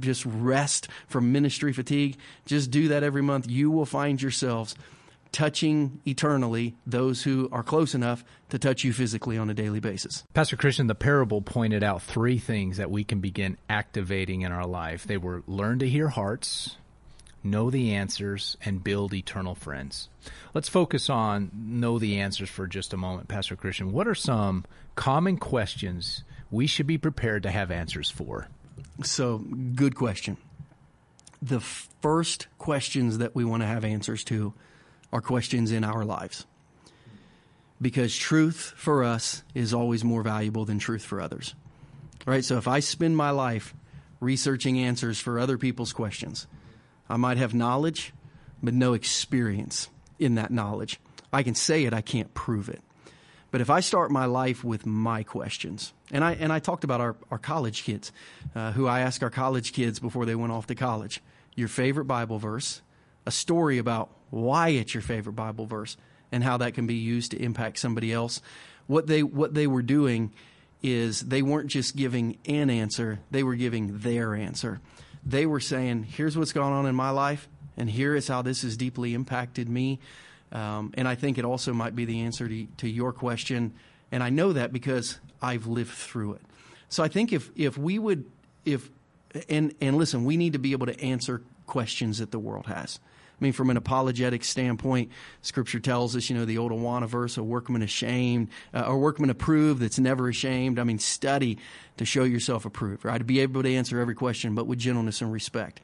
just 0.00 0.24
rest 0.24 0.88
from 1.08 1.30
ministry 1.30 1.74
fatigue. 1.74 2.16
Just 2.46 2.70
do 2.70 2.88
that 2.88 3.02
every 3.02 3.22
month. 3.22 3.50
You 3.50 3.70
will 3.70 3.84
find 3.84 4.22
yourselves 4.22 4.74
touching 5.34 6.00
eternally 6.06 6.76
those 6.86 7.24
who 7.24 7.48
are 7.50 7.64
close 7.64 7.92
enough 7.92 8.24
to 8.50 8.58
touch 8.58 8.84
you 8.84 8.92
physically 8.92 9.36
on 9.36 9.50
a 9.50 9.54
daily 9.54 9.80
basis. 9.80 10.22
Pastor 10.32 10.56
Christian, 10.56 10.86
the 10.86 10.94
parable 10.94 11.42
pointed 11.42 11.82
out 11.82 12.02
three 12.02 12.38
things 12.38 12.76
that 12.76 12.88
we 12.88 13.02
can 13.02 13.18
begin 13.18 13.58
activating 13.68 14.42
in 14.42 14.52
our 14.52 14.64
life. 14.64 15.04
They 15.04 15.16
were 15.16 15.42
learn 15.48 15.80
to 15.80 15.88
hear 15.88 16.08
hearts, 16.08 16.76
know 17.42 17.68
the 17.68 17.94
answers, 17.94 18.56
and 18.64 18.84
build 18.84 19.12
eternal 19.12 19.56
friends. 19.56 20.08
Let's 20.54 20.68
focus 20.68 21.10
on 21.10 21.50
know 21.52 21.98
the 21.98 22.20
answers 22.20 22.48
for 22.48 22.68
just 22.68 22.92
a 22.92 22.96
moment, 22.96 23.26
Pastor 23.26 23.56
Christian. 23.56 23.90
What 23.90 24.06
are 24.06 24.14
some 24.14 24.64
common 24.94 25.36
questions 25.36 26.22
we 26.48 26.68
should 26.68 26.86
be 26.86 26.96
prepared 26.96 27.42
to 27.42 27.50
have 27.50 27.72
answers 27.72 28.08
for? 28.08 28.46
So, 29.02 29.38
good 29.38 29.96
question. 29.96 30.36
The 31.42 31.58
first 31.58 32.46
questions 32.56 33.18
that 33.18 33.34
we 33.34 33.44
want 33.44 33.64
to 33.64 33.66
have 33.66 33.84
answers 33.84 34.22
to 34.24 34.54
are 35.14 35.20
questions 35.20 35.70
in 35.70 35.84
our 35.84 36.04
lives. 36.04 36.44
Because 37.80 38.14
truth 38.16 38.74
for 38.76 39.04
us 39.04 39.44
is 39.54 39.72
always 39.72 40.04
more 40.04 40.22
valuable 40.22 40.64
than 40.64 40.78
truth 40.78 41.04
for 41.04 41.20
others. 41.20 41.54
Right? 42.26 42.44
So 42.44 42.58
if 42.58 42.66
I 42.66 42.80
spend 42.80 43.16
my 43.16 43.30
life 43.30 43.74
researching 44.20 44.78
answers 44.78 45.20
for 45.20 45.38
other 45.38 45.56
people's 45.56 45.92
questions, 45.92 46.48
I 47.08 47.16
might 47.16 47.36
have 47.36 47.54
knowledge, 47.54 48.12
but 48.62 48.74
no 48.74 48.92
experience 48.94 49.88
in 50.18 50.34
that 50.34 50.50
knowledge. 50.50 50.98
I 51.32 51.42
can 51.42 51.54
say 51.54 51.84
it, 51.84 51.94
I 51.94 52.00
can't 52.00 52.32
prove 52.34 52.68
it. 52.68 52.82
But 53.50 53.60
if 53.60 53.70
I 53.70 53.80
start 53.80 54.10
my 54.10 54.24
life 54.24 54.64
with 54.64 54.84
my 54.84 55.22
questions, 55.22 55.92
and 56.10 56.24
I 56.24 56.32
and 56.32 56.52
I 56.52 56.58
talked 56.58 56.82
about 56.82 57.00
our, 57.00 57.14
our 57.30 57.38
college 57.38 57.84
kids, 57.84 58.10
uh, 58.52 58.72
who 58.72 58.88
I 58.88 59.00
ask 59.00 59.22
our 59.22 59.30
college 59.30 59.72
kids 59.72 60.00
before 60.00 60.26
they 60.26 60.34
went 60.34 60.52
off 60.52 60.66
to 60.66 60.74
college, 60.74 61.22
your 61.54 61.68
favorite 61.68 62.06
Bible 62.06 62.40
verse, 62.40 62.82
a 63.26 63.30
story 63.30 63.78
about 63.78 64.10
why 64.34 64.70
it's 64.70 64.94
your 64.94 65.02
favorite 65.02 65.34
Bible 65.34 65.66
verse 65.66 65.96
and 66.32 66.42
how 66.42 66.56
that 66.56 66.74
can 66.74 66.86
be 66.86 66.94
used 66.94 67.30
to 67.30 67.40
impact 67.40 67.78
somebody 67.78 68.12
else. 68.12 68.40
What 68.86 69.06
they 69.06 69.22
what 69.22 69.54
they 69.54 69.66
were 69.66 69.82
doing 69.82 70.32
is 70.82 71.20
they 71.20 71.40
weren't 71.40 71.68
just 71.68 71.96
giving 71.96 72.38
an 72.46 72.68
answer, 72.68 73.20
they 73.30 73.42
were 73.42 73.54
giving 73.54 73.98
their 73.98 74.34
answer. 74.34 74.80
They 75.24 75.46
were 75.46 75.60
saying, 75.60 76.04
"Here's 76.04 76.36
what's 76.36 76.52
gone 76.52 76.72
on 76.72 76.86
in 76.86 76.94
my 76.94 77.10
life, 77.10 77.48
and 77.76 77.88
here 77.88 78.14
is 78.14 78.28
how 78.28 78.42
this 78.42 78.62
has 78.62 78.76
deeply 78.76 79.14
impacted 79.14 79.68
me." 79.68 80.00
Um, 80.52 80.92
and 80.94 81.08
I 81.08 81.14
think 81.14 81.38
it 81.38 81.44
also 81.44 81.72
might 81.72 81.96
be 81.96 82.04
the 82.04 82.20
answer 82.22 82.48
to, 82.48 82.66
to 82.78 82.88
your 82.88 83.12
question. 83.12 83.72
And 84.12 84.22
I 84.22 84.30
know 84.30 84.52
that 84.52 84.72
because 84.72 85.18
I've 85.40 85.66
lived 85.66 85.90
through 85.90 86.34
it. 86.34 86.42
So 86.88 87.02
I 87.02 87.08
think 87.08 87.32
if 87.32 87.50
if 87.56 87.78
we 87.78 87.98
would 87.98 88.24
if 88.64 88.90
and 89.48 89.74
and 89.80 89.96
listen, 89.96 90.24
we 90.24 90.36
need 90.36 90.52
to 90.52 90.58
be 90.58 90.72
able 90.72 90.86
to 90.86 91.00
answer 91.00 91.42
questions 91.66 92.18
that 92.18 92.30
the 92.30 92.38
world 92.38 92.66
has. 92.66 92.98
I 93.40 93.44
mean, 93.44 93.52
from 93.52 93.68
an 93.68 93.76
apologetic 93.76 94.44
standpoint, 94.44 95.10
Scripture 95.42 95.80
tells 95.80 96.14
us, 96.14 96.30
you 96.30 96.36
know, 96.36 96.44
the 96.44 96.58
old 96.58 96.70
Awana 96.70 97.08
verse, 97.08 97.36
a 97.36 97.42
workman 97.42 97.82
ashamed, 97.82 98.48
uh, 98.72 98.82
or 98.82 98.98
workman 98.98 99.28
approved 99.28 99.80
that's 99.80 99.98
never 99.98 100.28
ashamed. 100.28 100.78
I 100.78 100.84
mean, 100.84 101.00
study 101.00 101.58
to 101.96 102.04
show 102.04 102.22
yourself 102.22 102.64
approved, 102.64 103.04
right? 103.04 103.18
To 103.18 103.24
be 103.24 103.40
able 103.40 103.62
to 103.64 103.74
answer 103.74 104.00
every 104.00 104.14
question, 104.14 104.54
but 104.54 104.66
with 104.66 104.78
gentleness 104.78 105.20
and 105.20 105.32
respect. 105.32 105.80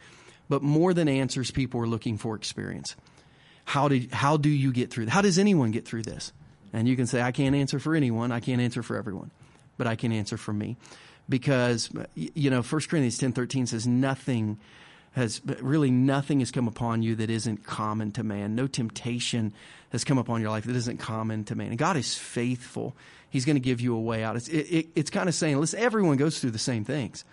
But 0.49 0.63
more 0.63 0.95
than 0.95 1.09
answers, 1.09 1.51
people 1.51 1.81
are 1.81 1.87
looking 1.87 2.19
for 2.19 2.37
experience. 2.37 2.95
How, 3.65 3.89
did, 3.89 4.13
how 4.13 4.37
do 4.37 4.49
you 4.49 4.73
get 4.73 4.91
through? 4.91 5.09
How 5.09 5.23
does 5.23 5.39
anyone 5.39 5.73
get 5.73 5.87
through 5.87 6.03
this? 6.03 6.33
And 6.73 6.89
you 6.89 6.97
can 6.97 7.07
say, 7.07 7.21
I 7.21 7.33
can't 7.33 7.55
answer 7.57 7.79
for 7.81 7.97
anyone. 7.97 8.31
I 8.31 8.41
can't 8.41 8.61
answer 8.61 8.83
for 8.83 8.97
everyone, 8.97 9.33
but 9.77 9.87
I 9.87 9.97
can 9.97 10.13
answer 10.13 10.37
for 10.37 10.53
me. 10.53 10.77
Because, 11.29 11.91
you 12.15 12.51
know, 12.51 12.63
1 12.63 12.81
Corinthians 12.89 13.19
10 13.19 13.33
13 13.33 13.67
says, 13.67 13.87
nothing 13.87 14.59
has 15.13 15.41
really 15.61 15.91
nothing 15.91 16.41
has 16.41 16.51
come 16.51 16.69
upon 16.69 17.03
you 17.03 17.17
that 17.17 17.31
isn't 17.31 17.65
common 17.65 18.13
to 18.13 18.23
man. 18.23 18.55
No 18.55 18.67
temptation 18.67 19.53
has 19.91 20.05
come 20.05 20.19
upon 20.19 20.41
your 20.41 20.51
life 20.51 20.65
that 20.65 20.77
isn't 20.77 20.99
common 20.99 21.45
to 21.45 21.55
man. 21.55 21.69
And 21.69 21.79
God 21.79 21.97
is 21.97 22.15
faithful. 22.15 22.97
He's 23.29 23.45
going 23.45 23.57
to 23.57 23.61
give 23.61 23.81
you 23.81 23.95
a 23.95 24.01
way 24.01 24.23
out. 24.23 24.37
It's, 24.37 24.49
it, 24.49 24.67
it, 24.71 24.87
it's 24.95 25.11
kind 25.11 25.29
of 25.29 25.35
saying, 25.35 25.59
listen, 25.59 25.81
everyone 25.81 26.17
goes 26.17 26.39
through 26.41 26.53
the 26.53 26.59
same 26.59 26.85
things. 26.85 27.25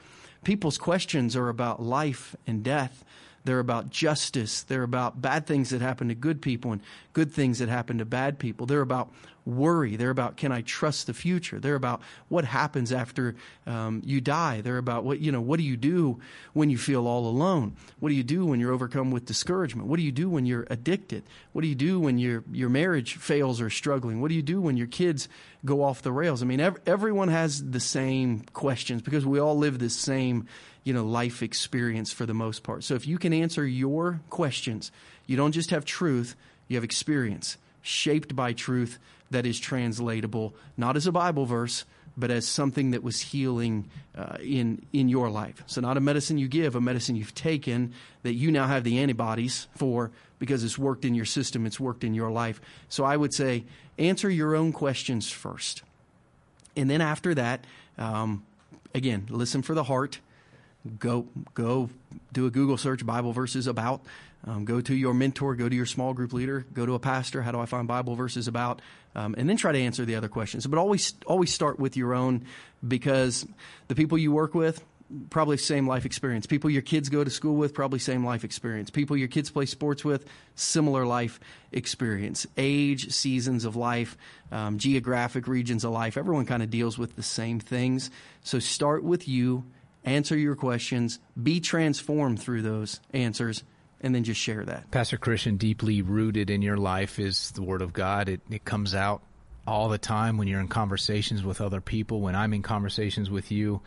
People's 0.43 0.77
questions 0.77 1.35
are 1.35 1.49
about 1.49 1.81
life 1.81 2.35
and 2.47 2.63
death. 2.63 3.03
They're 3.47 3.59
about 3.59 3.89
justice. 3.89 4.63
They're 4.63 4.83
about 4.83 5.21
bad 5.21 5.47
things 5.47 5.69
that 5.69 5.79
happen 5.79 6.09
to 6.09 6.15
good 6.15 6.41
people 6.41 6.73
and 6.73 6.81
good 7.13 7.31
things 7.31 7.59
that 7.59 7.69
happen 7.69 7.99
to 7.99 8.05
bad 8.05 8.39
people. 8.39 8.65
They're 8.65 8.81
about 8.81 9.09
worry. 9.45 9.95
They're 9.95 10.09
about 10.09 10.35
can 10.35 10.51
I 10.51 10.61
trust 10.61 11.07
the 11.07 11.13
future? 11.13 11.57
They're 11.57 11.75
about 11.75 12.01
what 12.27 12.43
happens 12.43 12.91
after 12.91 13.35
um, 13.65 14.01
you 14.03 14.19
die. 14.19 14.59
They're 14.59 14.77
about 14.77 15.05
what 15.05 15.21
you 15.21 15.31
know. 15.31 15.39
What 15.39 15.59
do 15.59 15.63
you 15.63 15.77
do 15.77 16.19
when 16.51 16.69
you 16.69 16.77
feel 16.77 17.07
all 17.07 17.25
alone? 17.25 17.77
What 17.99 18.09
do 18.09 18.15
you 18.15 18.23
do 18.23 18.45
when 18.45 18.59
you're 18.59 18.73
overcome 18.73 19.11
with 19.11 19.25
discouragement? 19.25 19.87
What 19.87 19.95
do 19.95 20.03
you 20.03 20.11
do 20.11 20.29
when 20.29 20.45
you're 20.45 20.67
addicted? 20.69 21.23
What 21.53 21.61
do 21.61 21.69
you 21.69 21.75
do 21.75 22.01
when 22.01 22.17
your 22.17 22.43
your 22.51 22.67
marriage 22.67 23.15
fails 23.15 23.61
or 23.61 23.69
struggling? 23.69 24.19
What 24.19 24.27
do 24.27 24.35
you 24.35 24.43
do 24.43 24.59
when 24.59 24.75
your 24.75 24.87
kids 24.87 25.29
go 25.63 25.83
off 25.83 26.01
the 26.01 26.11
rails? 26.11 26.43
I 26.43 26.45
mean, 26.45 26.59
ev- 26.59 26.81
everyone 26.85 27.29
has 27.29 27.63
the 27.63 27.79
same 27.79 28.41
questions 28.51 29.01
because 29.01 29.25
we 29.25 29.39
all 29.39 29.57
live 29.57 29.79
the 29.79 29.89
same 29.89 30.47
you 30.87 30.93
know 30.93 31.03
life 31.03 31.43
experience 31.43 32.13
for 32.13 32.25
the 32.25 32.33
most 32.33 32.63
part. 32.63 32.81
So 32.81 32.95
if 32.95 33.05
you 33.05 33.17
can 33.17 33.33
answer 33.33 33.67
your 33.67 34.21
questions, 34.29 34.89
you 35.25 35.35
don't 35.35 35.51
just 35.51 35.71
have 35.71 35.83
truth, 35.83 36.37
you 36.69 36.77
have 36.77 36.85
experience 36.85 37.57
shaped 37.81 38.37
by 38.37 38.53
truth 38.53 38.97
that 39.29 39.45
is 39.45 39.59
translatable, 39.59 40.55
not 40.77 40.95
as 40.95 41.05
a 41.05 41.11
Bible 41.11 41.45
verse, 41.45 41.83
but 42.15 42.31
as 42.31 42.47
something 42.47 42.91
that 42.91 43.03
was 43.03 43.19
healing 43.19 43.89
uh, 44.17 44.37
in 44.41 44.81
in 44.93 45.09
your 45.09 45.29
life. 45.29 45.61
So 45.67 45.81
not 45.81 45.97
a 45.97 45.99
medicine 45.99 46.37
you 46.37 46.47
give, 46.47 46.73
a 46.73 46.79
medicine 46.79 47.17
you've 47.17 47.35
taken 47.35 47.93
that 48.23 48.35
you 48.35 48.49
now 48.49 48.67
have 48.67 48.85
the 48.85 48.99
antibodies 48.99 49.67
for 49.75 50.11
because 50.39 50.63
it's 50.63 50.77
worked 50.77 51.03
in 51.03 51.13
your 51.13 51.25
system, 51.25 51.65
it's 51.65 51.81
worked 51.81 52.05
in 52.05 52.13
your 52.13 52.31
life. 52.31 52.61
So 52.87 53.03
I 53.03 53.17
would 53.17 53.33
say 53.33 53.65
answer 53.97 54.29
your 54.29 54.55
own 54.55 54.71
questions 54.71 55.29
first, 55.29 55.83
and 56.77 56.89
then 56.89 57.01
after 57.01 57.35
that, 57.35 57.65
um, 57.97 58.45
again, 58.95 59.27
listen 59.29 59.61
for 59.61 59.75
the 59.75 59.83
heart. 59.83 60.21
Go 60.99 61.27
go 61.53 61.89
do 62.33 62.45
a 62.45 62.51
Google 62.51 62.77
search 62.77 63.05
Bible 63.05 63.33
verses 63.33 63.67
about 63.67 64.01
um, 64.45 64.65
go 64.65 64.79
to 64.79 64.95
your 64.95 65.13
mentor, 65.13 65.55
go 65.55 65.67
to 65.67 65.75
your 65.75 65.85
small 65.85 66.13
group 66.13 66.31
leader, 66.33 66.65
go 66.73 66.85
to 66.85 66.93
a 66.93 66.99
pastor. 66.99 67.41
How 67.41 67.51
do 67.51 67.59
I 67.59 67.65
find 67.65 67.87
Bible 67.87 68.15
verses 68.15 68.47
about? 68.47 68.81
Um, 69.15 69.35
and 69.37 69.49
then 69.49 69.57
try 69.57 69.71
to 69.71 69.79
answer 69.79 70.05
the 70.05 70.15
other 70.15 70.29
questions. 70.29 70.65
But 70.67 70.79
always, 70.79 71.13
always 71.25 71.53
start 71.53 71.79
with 71.79 71.97
your 71.97 72.13
own 72.13 72.45
because 72.87 73.45
the 73.87 73.95
people 73.95 74.17
you 74.17 74.31
work 74.31 74.53
with, 74.53 74.83
probably 75.29 75.57
same 75.57 75.87
life 75.87 76.05
experience. 76.05 76.45
People 76.45 76.69
your 76.69 76.81
kids 76.81 77.09
go 77.09 77.23
to 77.23 77.29
school 77.29 77.55
with, 77.55 77.73
probably 77.73 77.99
same 77.99 78.25
life 78.25 78.43
experience. 78.43 78.89
People 78.89 79.17
your 79.17 79.27
kids 79.27 79.49
play 79.49 79.65
sports 79.65 80.05
with, 80.05 80.25
similar 80.55 81.05
life 81.05 81.39
experience. 81.71 82.45
Age, 82.57 83.11
seasons 83.11 83.65
of 83.65 83.75
life, 83.75 84.17
um, 84.51 84.77
geographic 84.77 85.47
regions 85.47 85.83
of 85.83 85.91
life, 85.91 86.15
everyone 86.15 86.45
kind 86.45 86.61
of 86.61 86.69
deals 86.69 86.97
with 86.97 87.15
the 87.15 87.23
same 87.23 87.59
things. 87.59 88.11
So 88.43 88.59
start 88.59 89.03
with 89.03 89.27
you, 89.27 89.63
answer 90.07 90.37
your 90.37 90.55
questions, 90.55 91.19
be 91.41 91.59
transformed 91.59 92.41
through 92.41 92.61
those 92.61 92.99
answers, 93.13 93.63
and 94.01 94.13
then 94.15 94.23
just 94.23 94.39
share 94.39 94.63
that. 94.65 94.89
Pastor 94.91 95.17
Christian, 95.17 95.57
deeply 95.57 96.01
rooted 96.01 96.49
in 96.49 96.61
your 96.61 96.77
life 96.77 97.19
is 97.19 97.51
the 97.51 97.63
Word 97.63 97.81
of 97.81 97.93
God. 97.93 98.29
It, 98.29 98.41
it 98.49 98.65
comes 98.65 98.95
out 98.95 99.21
all 99.65 99.89
the 99.89 99.97
time 99.97 100.37
when 100.37 100.47
you're 100.47 100.61
in 100.61 100.67
conversations 100.67 101.43
with 101.43 101.61
other 101.61 101.81
people, 101.81 102.21
when 102.21 102.35
I'm 102.35 102.53
in 102.53 102.61
conversations 102.61 103.29
with 103.29 103.51
you. 103.51 103.81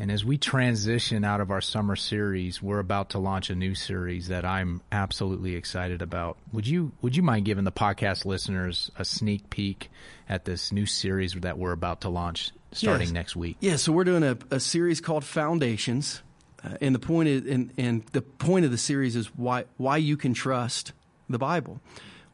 And 0.00 0.12
as 0.12 0.24
we 0.24 0.38
transition 0.38 1.24
out 1.24 1.40
of 1.40 1.50
our 1.50 1.60
summer 1.60 1.96
series, 1.96 2.62
we're 2.62 2.78
about 2.78 3.10
to 3.10 3.18
launch 3.18 3.50
a 3.50 3.56
new 3.56 3.74
series 3.74 4.28
that 4.28 4.44
I'm 4.44 4.80
absolutely 4.92 5.56
excited 5.56 6.02
about. 6.02 6.38
Would 6.52 6.68
you 6.68 6.92
would 7.02 7.16
you 7.16 7.24
mind 7.24 7.46
giving 7.46 7.64
the 7.64 7.72
podcast 7.72 8.24
listeners 8.24 8.92
a 8.96 9.04
sneak 9.04 9.50
peek 9.50 9.90
at 10.28 10.44
this 10.44 10.70
new 10.70 10.86
series 10.86 11.34
that 11.34 11.58
we're 11.58 11.72
about 11.72 12.02
to 12.02 12.10
launch 12.10 12.52
starting 12.72 13.08
yes. 13.08 13.12
next 13.12 13.36
week? 13.36 13.56
Yeah, 13.60 13.76
so 13.76 13.92
we're 13.92 14.04
doing 14.04 14.22
a, 14.22 14.36
a 14.50 14.60
series 14.60 15.00
called 15.00 15.24
Foundations. 15.24 16.22
Uh, 16.62 16.76
and 16.80 16.94
the 16.94 16.98
point 16.98 17.28
is, 17.28 17.46
and, 17.46 17.72
and 17.78 18.04
the 18.12 18.22
point 18.22 18.64
of 18.64 18.70
the 18.70 18.78
series 18.78 19.14
is 19.14 19.26
why 19.36 19.64
why 19.76 19.96
you 19.96 20.16
can 20.16 20.34
trust 20.34 20.92
the 21.28 21.38
Bible, 21.38 21.80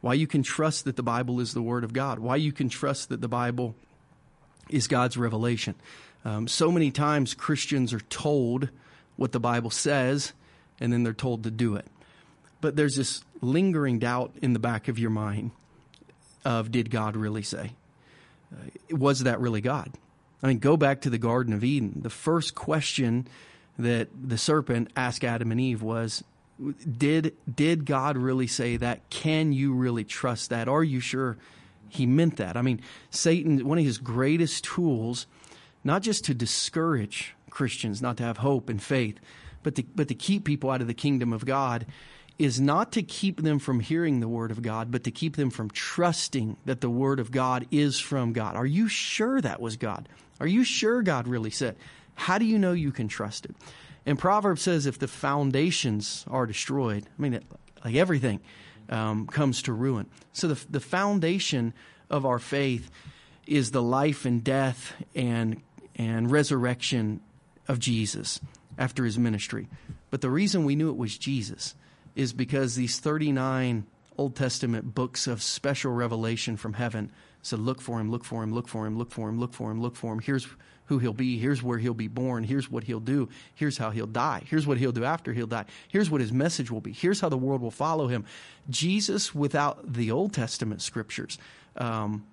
why 0.01 0.13
you 0.13 0.25
can 0.25 0.41
trust 0.41 0.85
that 0.85 0.95
the 0.95 1.03
Bible 1.03 1.39
is 1.39 1.53
the 1.53 1.61
Word 1.61 1.83
of 1.83 1.93
God, 1.93 2.19
why 2.19 2.35
you 2.35 2.51
can 2.51 2.69
trust 2.69 3.09
that 3.09 3.21
the 3.21 3.27
Bible 3.27 3.75
is 4.69 4.87
God's 4.87 5.15
revelation. 5.15 5.75
Um, 6.23 6.47
so 6.47 6.71
many 6.71 6.89
times 6.89 7.35
Christians 7.35 7.93
are 7.93 7.99
told 7.99 8.69
what 9.15 9.31
the 9.31 9.39
Bible 9.39 9.69
says, 9.69 10.33
and 10.79 10.91
then 10.91 11.03
they're 11.03 11.13
told 11.13 11.43
to 11.43 11.51
do 11.51 11.75
it. 11.75 11.85
But 12.61 12.75
there's 12.75 12.95
this 12.95 13.23
lingering 13.41 13.99
doubt 13.99 14.35
in 14.41 14.53
the 14.53 14.59
back 14.59 14.87
of 14.87 14.97
your 14.97 15.11
mind 15.11 15.51
of 16.43 16.71
did 16.71 16.89
God 16.89 17.15
really 17.15 17.43
say? 17.43 17.73
Uh, 18.51 18.97
was 18.97 19.21
that 19.21 19.39
really 19.39 19.61
God? 19.61 19.91
I 20.45 20.47
mean, 20.47 20.59
go 20.59 20.77
back 20.77 21.01
to 21.01 21.09
the 21.09 21.17
Garden 21.17 21.53
of 21.55 21.63
Eden. 21.63 22.01
The 22.03 22.11
first 22.11 22.53
question 22.53 23.27
that 23.79 24.09
the 24.15 24.37
serpent 24.37 24.91
asked 24.95 25.23
Adam 25.23 25.51
and 25.51 25.59
Eve 25.59 25.81
was, 25.81 26.23
did 26.99 27.35
did 27.51 27.83
God 27.87 28.15
really 28.15 28.45
say 28.45 28.77
that? 28.77 29.09
Can 29.09 29.53
you 29.53 29.73
really 29.73 30.03
trust 30.03 30.51
that? 30.51 30.67
Are 30.67 30.83
you 30.83 30.99
sure 30.99 31.37
he 31.89 32.05
meant 32.05 32.37
that? 32.37 32.57
I 32.57 32.61
mean, 32.61 32.79
Satan, 33.09 33.65
one 33.67 33.79
of 33.79 33.83
his 33.85 33.97
greatest 33.97 34.63
tools, 34.63 35.25
not 35.83 36.03
just 36.03 36.25
to 36.25 36.35
discourage 36.35 37.33
Christians, 37.49 37.99
not 37.99 38.17
to 38.17 38.23
have 38.23 38.37
hope 38.37 38.69
and 38.69 38.79
faith, 38.79 39.19
but 39.63 39.73
to, 39.73 39.83
but 39.95 40.09
to 40.09 40.13
keep 40.13 40.45
people 40.45 40.69
out 40.69 40.81
of 40.81 40.85
the 40.85 40.93
kingdom 40.93 41.33
of 41.33 41.43
God, 41.43 41.87
is 42.37 42.61
not 42.61 42.91
to 42.91 43.01
keep 43.01 43.41
them 43.41 43.57
from 43.57 43.79
hearing 43.79 44.19
the 44.19 44.27
word 44.27 44.51
of 44.51 44.61
God, 44.61 44.91
but 44.91 45.03
to 45.05 45.11
keep 45.11 45.37
them 45.37 45.49
from 45.49 45.71
trusting 45.71 46.55
that 46.65 46.81
the 46.81 46.89
word 46.91 47.19
of 47.19 47.31
God 47.31 47.65
is 47.71 47.99
from 47.99 48.31
God. 48.31 48.55
Are 48.55 48.65
you 48.67 48.87
sure 48.87 49.41
that 49.41 49.59
was 49.59 49.75
God? 49.75 50.07
Are 50.39 50.47
you 50.47 50.63
sure 50.63 51.01
God 51.01 51.27
really 51.27 51.49
said? 51.49 51.75
How 52.15 52.37
do 52.37 52.45
you 52.45 52.57
know 52.57 52.73
you 52.73 52.91
can 52.91 53.07
trust 53.07 53.45
it? 53.45 53.55
And 54.05 54.19
Proverbs 54.19 54.61
says 54.61 54.85
if 54.85 54.99
the 54.99 55.07
foundations 55.07 56.25
are 56.29 56.45
destroyed, 56.45 57.05
I 57.17 57.21
mean, 57.21 57.39
like 57.83 57.95
everything 57.95 58.39
um, 58.89 59.27
comes 59.27 59.63
to 59.63 59.73
ruin. 59.73 60.07
So 60.33 60.47
the, 60.47 60.65
the 60.69 60.79
foundation 60.79 61.73
of 62.09 62.25
our 62.25 62.39
faith 62.39 62.91
is 63.47 63.71
the 63.71 63.81
life 63.81 64.25
and 64.25 64.43
death 64.43 64.93
and, 65.15 65.61
and 65.95 66.31
resurrection 66.31 67.21
of 67.67 67.79
Jesus 67.79 68.39
after 68.77 69.05
his 69.05 69.17
ministry. 69.17 69.67
But 70.09 70.21
the 70.21 70.29
reason 70.29 70.65
we 70.65 70.75
knew 70.75 70.89
it 70.89 70.97
was 70.97 71.17
Jesus 71.17 71.75
is 72.15 72.33
because 72.33 72.75
these 72.75 72.99
39 72.99 73.85
Old 74.17 74.35
Testament 74.35 74.95
books 74.95 75.27
of 75.27 75.41
special 75.41 75.91
revelation 75.91 76.57
from 76.57 76.73
heaven 76.73 77.11
said, 77.45 77.59
Look 77.59 77.81
for 77.81 77.99
him, 77.99 78.09
look 78.09 78.23
for 78.23 78.43
him, 78.43 78.53
look 78.53 78.67
for 78.67 78.85
him, 78.85 78.97
look 78.97 79.11
for 79.11 79.29
him, 79.29 79.39
look 79.39 79.53
for 79.53 79.71
him, 79.71 79.81
look 79.81 79.95
for 79.95 80.13
him. 80.13 80.19
Here's 80.19 80.47
who 80.85 80.99
he'll 80.99 81.13
be. 81.13 81.37
Here's 81.37 81.63
where 81.63 81.77
he'll 81.77 81.93
be 81.93 82.07
born. 82.07 82.43
Here's 82.43 82.69
what 82.69 82.83
he'll 82.83 82.99
do. 82.99 83.29
Here's 83.55 83.77
how 83.77 83.89
he'll 83.89 84.07
die. 84.07 84.43
Here's 84.45 84.67
what 84.67 84.77
he'll 84.77 84.91
do 84.91 85.03
after 85.03 85.33
he'll 85.33 85.47
die. 85.47 85.65
Here's 85.87 86.09
what 86.09 86.21
his 86.21 86.31
message 86.31 86.69
will 86.69 86.81
be. 86.81 86.91
Here's 86.91 87.21
how 87.21 87.29
the 87.29 87.37
world 87.37 87.61
will 87.61 87.71
follow 87.71 88.07
him. 88.07 88.25
Jesus, 88.69 89.33
without 89.33 89.93
the 89.93 90.11
Old 90.11 90.33
Testament 90.33 90.81
scriptures, 90.81 91.39
um, 91.77 92.25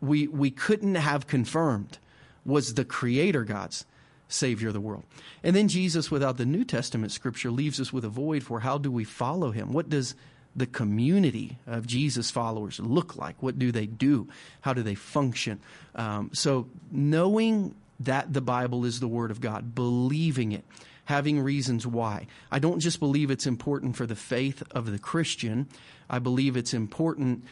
we, 0.00 0.28
we 0.28 0.50
couldn't 0.50 0.94
have 0.94 1.26
confirmed 1.26 1.98
was 2.44 2.74
the 2.74 2.84
creator 2.84 3.44
God's 3.44 3.84
Savior 4.28 4.68
of 4.68 4.74
the 4.74 4.80
world. 4.80 5.04
And 5.42 5.54
then 5.54 5.68
Jesus, 5.68 6.10
without 6.10 6.38
the 6.38 6.46
New 6.46 6.64
Testament 6.64 7.12
scripture, 7.12 7.50
leaves 7.50 7.80
us 7.80 7.92
with 7.92 8.04
a 8.04 8.08
void 8.08 8.42
for 8.42 8.60
how 8.60 8.78
do 8.78 8.90
we 8.90 9.04
follow 9.04 9.50
him? 9.50 9.72
What 9.72 9.90
does 9.90 10.14
the 10.56 10.66
community 10.66 11.58
of 11.66 11.86
Jesus 11.86 12.30
followers 12.30 12.80
look 12.80 13.16
like? 13.16 13.42
What 13.42 13.58
do 13.58 13.70
they 13.72 13.86
do? 13.86 14.28
How 14.62 14.72
do 14.72 14.82
they 14.82 14.94
function? 14.94 15.60
Um, 15.94 16.30
so, 16.32 16.68
knowing 16.90 17.74
that 18.00 18.32
the 18.32 18.40
Bible 18.40 18.84
is 18.84 19.00
the 19.00 19.08
Word 19.08 19.30
of 19.30 19.40
God, 19.40 19.74
believing 19.74 20.52
it, 20.52 20.64
having 21.04 21.40
reasons 21.40 21.86
why. 21.86 22.26
I 22.50 22.58
don't 22.58 22.80
just 22.80 23.00
believe 23.00 23.30
it's 23.30 23.46
important 23.46 23.96
for 23.96 24.06
the 24.06 24.14
faith 24.14 24.62
of 24.70 24.90
the 24.90 24.98
Christian, 24.98 25.68
I 26.08 26.18
believe 26.18 26.56
it's 26.56 26.74
important 26.74 27.44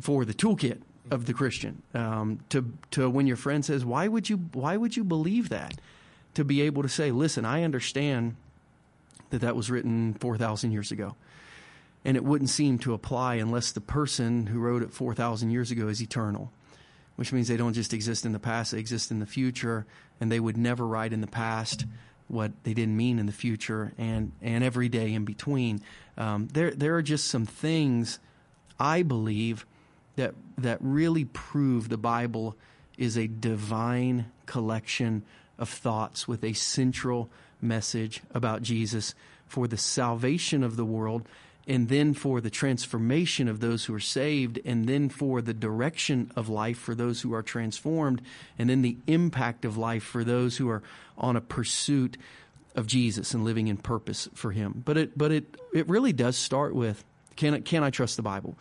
for 0.00 0.24
the 0.24 0.34
toolkit 0.34 0.80
of 1.10 1.26
the 1.26 1.34
Christian. 1.34 1.82
Um, 1.92 2.40
to, 2.50 2.72
to 2.92 3.10
when 3.10 3.26
your 3.26 3.36
friend 3.36 3.64
says, 3.64 3.84
why 3.84 4.06
would, 4.06 4.30
you, 4.30 4.36
why 4.52 4.76
would 4.76 4.96
you 4.96 5.04
believe 5.04 5.48
that? 5.48 5.80
To 6.34 6.44
be 6.44 6.62
able 6.62 6.82
to 6.82 6.88
say, 6.88 7.10
listen, 7.10 7.44
I 7.44 7.64
understand 7.64 8.36
that 9.30 9.40
that 9.40 9.56
was 9.56 9.70
written 9.70 10.14
4,000 10.14 10.70
years 10.70 10.92
ago 10.92 11.16
and 12.04 12.16
it 12.16 12.24
wouldn't 12.24 12.50
seem 12.50 12.78
to 12.78 12.94
apply 12.94 13.36
unless 13.36 13.72
the 13.72 13.80
person 13.80 14.46
who 14.46 14.58
wrote 14.58 14.82
it 14.82 14.92
4,000 14.92 15.50
years 15.50 15.70
ago 15.70 15.88
is 15.88 16.02
eternal, 16.02 16.52
which 17.16 17.32
means 17.32 17.48
they 17.48 17.56
don't 17.56 17.74
just 17.74 17.92
exist 17.92 18.24
in 18.24 18.32
the 18.32 18.38
past, 18.38 18.72
they 18.72 18.78
exist 18.78 19.10
in 19.10 19.18
the 19.18 19.26
future, 19.26 19.86
and 20.20 20.30
they 20.30 20.40
would 20.40 20.56
never 20.56 20.86
write 20.86 21.12
in 21.12 21.20
the 21.20 21.26
past 21.26 21.84
what 22.28 22.52
they 22.62 22.72
didn't 22.72 22.96
mean 22.96 23.18
in 23.18 23.26
the 23.26 23.32
future 23.32 23.92
and, 23.98 24.32
and 24.40 24.62
every 24.62 24.88
day 24.88 25.12
in 25.12 25.24
between. 25.24 25.80
Um, 26.16 26.48
there, 26.52 26.70
there 26.70 26.96
are 26.96 27.02
just 27.02 27.26
some 27.26 27.44
things 27.44 28.18
I 28.78 29.02
believe 29.02 29.66
that, 30.16 30.34
that 30.58 30.78
really 30.80 31.24
prove 31.24 31.88
the 31.88 31.98
Bible 31.98 32.56
is 32.96 33.18
a 33.18 33.26
divine 33.26 34.30
collection 34.46 35.24
of 35.58 35.68
thoughts 35.68 36.28
with 36.28 36.44
a 36.44 36.52
central 36.52 37.30
message 37.60 38.22
about 38.32 38.62
Jesus 38.62 39.14
for 39.46 39.66
the 39.66 39.76
salvation 39.76 40.62
of 40.62 40.76
the 40.76 40.84
world 40.84 41.26
and 41.70 41.88
then 41.88 42.14
for 42.14 42.40
the 42.40 42.50
transformation 42.50 43.46
of 43.46 43.60
those 43.60 43.84
who 43.84 43.94
are 43.94 44.00
saved, 44.00 44.58
and 44.64 44.88
then 44.88 45.08
for 45.08 45.40
the 45.40 45.54
direction 45.54 46.28
of 46.34 46.48
life 46.48 46.76
for 46.76 46.96
those 46.96 47.20
who 47.20 47.32
are 47.32 47.44
transformed, 47.44 48.20
and 48.58 48.68
then 48.68 48.82
the 48.82 48.96
impact 49.06 49.64
of 49.64 49.76
life 49.76 50.02
for 50.02 50.24
those 50.24 50.56
who 50.56 50.68
are 50.68 50.82
on 51.16 51.36
a 51.36 51.40
pursuit 51.40 52.16
of 52.74 52.88
Jesus 52.88 53.34
and 53.34 53.44
living 53.44 53.68
in 53.68 53.76
purpose 53.76 54.28
for 54.34 54.50
Him. 54.50 54.82
But 54.84 54.96
it, 54.96 55.16
but 55.16 55.30
it, 55.30 55.56
it 55.72 55.88
really 55.88 56.12
does 56.12 56.36
start 56.36 56.74
with 56.74 57.04
can 57.36 57.62
can 57.62 57.84
I 57.84 57.90
trust 57.90 58.16
the 58.16 58.22
Bible? 58.22 58.56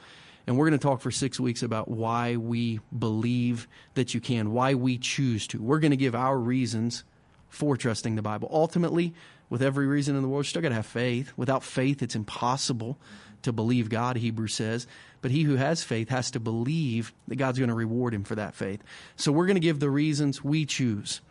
And 0.46 0.56
we're 0.56 0.70
going 0.70 0.80
to 0.80 0.88
talk 0.88 1.02
for 1.02 1.10
six 1.10 1.40
weeks 1.40 1.64
about 1.64 1.88
why 1.88 2.36
we 2.36 2.80
believe 2.98 3.68
that 3.96 4.14
you 4.14 4.22
can, 4.22 4.52
why 4.52 4.76
we 4.76 5.00
choose 5.00 5.48
to. 5.48 5.60
We're 5.60 5.80
going 5.80 5.92
to 5.92 5.98
give 5.98 6.14
our 6.14 6.38
reasons 6.38 7.04
for 7.50 7.76
trusting 7.76 8.16
the 8.16 8.22
Bible. 8.22 8.50
Ultimately, 8.52 9.16
with 9.50 9.62
every 9.62 9.88
reason 9.88 10.16
in 10.16 10.22
the 10.22 10.28
world, 10.28 10.46
you 10.46 10.50
still 10.50 10.62
got 10.62 10.70
to 10.70 10.76
have 10.76 10.86
faith. 10.86 11.34
Without 11.36 11.64
faith, 11.64 12.02
it's 12.02 12.16
impossible 12.16 12.98
to 13.42 13.52
believe 13.52 13.90
God, 13.90 14.18
Hebrews 14.18 14.54
says. 14.54 14.88
But 15.22 15.32
he 15.32 15.44
who 15.44 15.56
has 15.56 15.84
faith 15.84 16.10
has 16.10 16.32
to 16.32 16.40
believe 16.40 17.14
that 17.28 17.38
God's 17.38 17.60
going 17.60 17.70
to 17.70 17.76
reward 17.76 18.14
him 18.14 18.24
for 18.24 18.36
that 18.36 18.56
faith. 18.56 18.84
So 19.16 19.32
we're 19.32 19.48
going 19.48 19.56
to 19.56 19.62
give 19.62 19.80
the 19.80 19.90
reasons 19.90 20.44
we 20.44 20.66
choose 20.66 21.22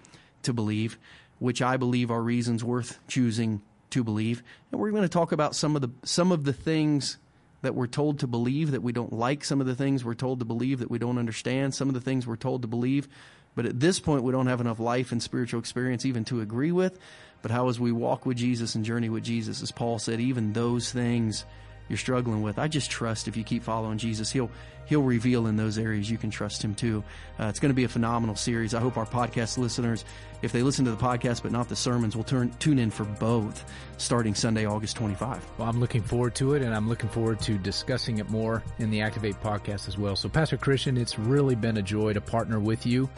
to 0.43 0.53
believe, 0.53 0.99
which 1.39 1.63
I 1.63 1.77
believe 1.77 2.11
are 2.11 2.23
reasons 2.23 2.65
worth 2.65 2.99
choosing 3.09 3.63
to 3.91 4.05
believe. 4.05 4.43
And 4.71 4.81
we're 4.81 4.91
going 4.91 5.03
to 5.03 5.09
talk 5.09 5.33
about 5.33 5.55
some 5.55 5.77
of 5.77 5.83
the 5.83 5.91
some 6.03 6.33
of 6.33 6.45
the 6.45 6.53
things 6.53 7.19
that 7.63 7.75
we're 7.75 7.87
told 7.87 8.21
to 8.21 8.27
believe 8.27 8.71
that 8.71 8.83
we 8.83 8.93
don't 8.93 9.13
like, 9.13 9.45
some 9.45 9.61
of 9.61 9.67
the 9.67 9.75
things 9.75 10.05
we're 10.05 10.15
told 10.15 10.39
to 10.39 10.45
believe 10.45 10.79
that 10.79 10.91
we 10.91 10.99
don't 10.99 11.19
understand, 11.19 11.75
some 11.75 11.89
of 11.89 11.95
the 11.95 12.01
things 12.01 12.27
we're 12.27 12.37
told 12.37 12.63
to 12.63 12.69
believe, 12.69 13.09
but 13.57 13.67
at 13.67 13.81
this 13.81 13.99
point 13.99 14.23
we 14.23 14.31
don't 14.31 14.47
have 14.47 14.61
enough 14.61 14.79
life 14.79 15.11
and 15.11 15.21
spiritual 15.21 15.59
experience 15.59 16.05
even 16.05 16.25
to 16.25 16.41
agree 16.41 16.71
with. 16.71 16.99
But 17.43 17.51
how 17.51 17.69
as 17.69 17.79
we 17.79 17.93
walk 17.93 18.27
with 18.27 18.37
Jesus 18.37 18.75
and 18.75 18.85
journey 18.85 19.09
with 19.09 19.25
Jesus, 19.25 19.63
as 19.63 19.71
Paul 19.71 19.99
said, 19.99 20.21
even 20.21 20.53
those 20.53 20.91
things 20.91 21.45
you're 21.89 21.99
struggling 21.99 22.43
with, 22.43 22.59
I 22.59 22.69
just 22.69 22.91
trust 22.91 23.29
if 23.29 23.37
you 23.37 23.45
keep 23.45 23.63
following 23.63 23.99
Jesus, 23.99 24.31
he'll 24.31 24.51
he'll 24.89 25.03
reveal 25.03 25.47
in 25.47 25.57
those 25.57 25.79
areas 25.79 26.11
you 26.11 26.17
can 26.17 26.31
trust 26.31 26.65
him 26.65 26.75
too. 26.75 27.05
Uh, 27.39 27.45
it's 27.45 27.61
going 27.61 27.71
to 27.71 27.75
be 27.75 27.85
a 27.85 27.89
phenomenal 27.89 28.35
series. 28.35 28.75
I 28.75 28.81
hope 28.81 28.97
our 28.97 29.07
podcast 29.07 29.59
listeners, 29.59 30.05
if 30.41 30.51
they 30.51 30.63
listen 30.63 30.87
to 30.87 30.91
the 30.91 30.97
podcast 30.97 31.43
but 31.43 31.53
not 31.53 31.69
the 31.69 31.77
sermons, 31.77 32.17
will 32.17 32.25
turn 32.25 32.51
tune 32.59 32.79
in 32.79 32.91
for 32.91 33.05
both 33.05 33.65
starting 33.99 34.35
Sunday, 34.35 34.65
August 34.65 34.97
25. 34.97 35.45
Well, 35.59 35.69
I'm 35.69 35.79
looking 35.79 36.03
forward 36.03 36.35
to 36.37 36.55
it, 36.55 36.63
and 36.63 36.75
I'm 36.75 36.89
looking 36.89 37.11
forward 37.11 37.41
to 37.43 37.59
discussing 37.59 38.19
it 38.19 38.31
more 38.31 38.63
in 38.79 38.91
the 38.91 39.03
Activate 39.03 39.41
podcast 39.43 39.89
as 39.89 39.99
well. 39.99 40.17
So, 40.17 40.29
Pastor 40.29 40.57
Christian, 40.57 40.97
it's 40.97 41.19
really 41.19 41.55
been 41.55 41.77
a 41.77 41.83
joy 41.83 42.15
to 42.15 42.21
partner 42.21 42.59
with 42.59 42.87
you 42.87 43.09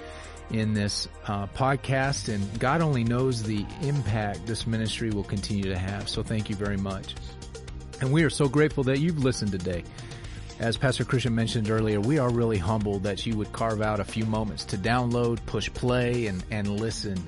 in 0.51 0.75
this 0.75 1.09
uh, 1.27 1.47
podcast, 1.49 2.33
and 2.33 2.59
God 2.59 2.81
only 2.81 3.05
knows 3.05 3.43
the 3.43 3.65
impact 3.83 4.47
this 4.47 4.67
ministry 4.67 5.11
will 5.11 5.25
continue 5.25 5.65
to 5.65 5.79
have. 5.79 6.09
So, 6.09 6.23
thank 6.23 6.51
you 6.51 6.57
very 6.57 6.77
much. 6.77 7.15
And 8.01 8.13
we 8.13 8.25
are 8.25 8.31
so 8.31 8.49
grateful 8.49 8.85
that 8.85 8.99
you've 8.99 9.23
listened 9.23 9.53
today. 9.53 9.85
As 10.59 10.77
Pastor 10.77 11.05
Christian 11.05 11.35
mentioned 11.35 11.71
earlier, 11.71 12.01
we 12.01 12.19
are 12.19 12.31
really 12.31 12.59
humbled 12.59 13.05
that 13.05 13.25
you 13.25 13.37
would 13.37 13.53
carve 13.53 13.81
out 13.81 13.99
a 13.99 14.05
few 14.05 14.27
moments 14.27 14.65
to 14.67 14.77
download, 14.77 15.45
push 15.47 15.73
play, 15.73 16.27
and, 16.27 16.45
and 16.51 16.81
listen. 16.81 17.23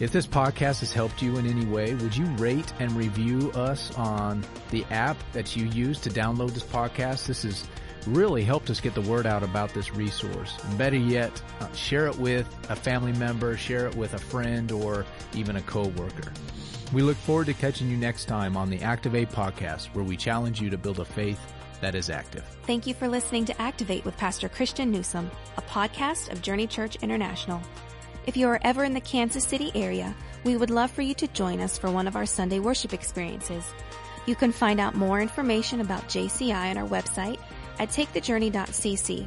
If 0.00 0.10
this 0.10 0.26
podcast 0.26 0.80
has 0.80 0.92
helped 0.92 1.22
you 1.22 1.36
in 1.36 1.46
any 1.46 1.66
way, 1.66 1.94
would 1.94 2.16
you 2.16 2.26
rate 2.34 2.72
and 2.80 2.90
review 2.92 3.52
us 3.52 3.94
on 3.96 4.44
the 4.70 4.84
app 4.90 5.16
that 5.32 5.54
you 5.54 5.66
use 5.66 6.00
to 6.00 6.10
download 6.10 6.50
this 6.50 6.64
podcast? 6.64 7.28
This 7.28 7.44
has 7.44 7.64
really 8.06 8.44
helped 8.44 8.70
us 8.70 8.80
get 8.80 8.94
the 8.94 9.00
word 9.02 9.26
out 9.26 9.42
about 9.42 9.72
this 9.74 9.94
resource. 9.94 10.56
Better 10.76 10.96
yet, 10.96 11.42
uh, 11.60 11.72
share 11.72 12.06
it 12.06 12.16
with 12.18 12.46
a 12.68 12.76
family 12.76 13.12
member, 13.12 13.56
share 13.56 13.86
it 13.86 13.94
with 13.94 14.14
a 14.14 14.18
friend, 14.18 14.72
or 14.72 15.06
even 15.34 15.56
a 15.56 15.62
coworker. 15.62 16.32
We 16.92 17.02
look 17.02 17.16
forward 17.16 17.46
to 17.46 17.54
catching 17.54 17.88
you 17.88 17.96
next 17.96 18.26
time 18.26 18.56
on 18.56 18.70
the 18.70 18.82
Activate 18.82 19.30
podcast, 19.30 19.86
where 19.94 20.04
we 20.04 20.16
challenge 20.16 20.60
you 20.60 20.70
to 20.70 20.78
build 20.78 21.00
a 21.00 21.04
faith 21.04 21.40
that 21.80 21.94
is 21.94 22.10
active. 22.10 22.44
Thank 22.66 22.86
you 22.86 22.94
for 22.94 23.08
listening 23.08 23.44
to 23.46 23.60
Activate 23.60 24.04
with 24.04 24.16
Pastor 24.16 24.48
Christian 24.48 24.90
Newsom, 24.90 25.30
a 25.56 25.62
podcast 25.62 26.30
of 26.30 26.40
Journey 26.40 26.66
Church 26.66 26.96
International. 27.02 27.60
If 28.26 28.36
you 28.36 28.48
are 28.48 28.60
ever 28.62 28.84
in 28.84 28.94
the 28.94 29.00
Kansas 29.00 29.44
City 29.44 29.70
area, 29.74 30.14
we 30.44 30.56
would 30.56 30.70
love 30.70 30.90
for 30.90 31.02
you 31.02 31.14
to 31.14 31.28
join 31.28 31.60
us 31.60 31.76
for 31.76 31.90
one 31.90 32.06
of 32.06 32.16
our 32.16 32.26
Sunday 32.26 32.58
worship 32.58 32.94
experiences. 32.94 33.64
You 34.26 34.34
can 34.34 34.52
find 34.52 34.80
out 34.80 34.94
more 34.94 35.20
information 35.20 35.80
about 35.80 36.08
JCI 36.08 36.70
on 36.70 36.78
our 36.78 36.88
website 36.88 37.38
at 37.78 37.90
takethejourney.cc. 37.90 39.26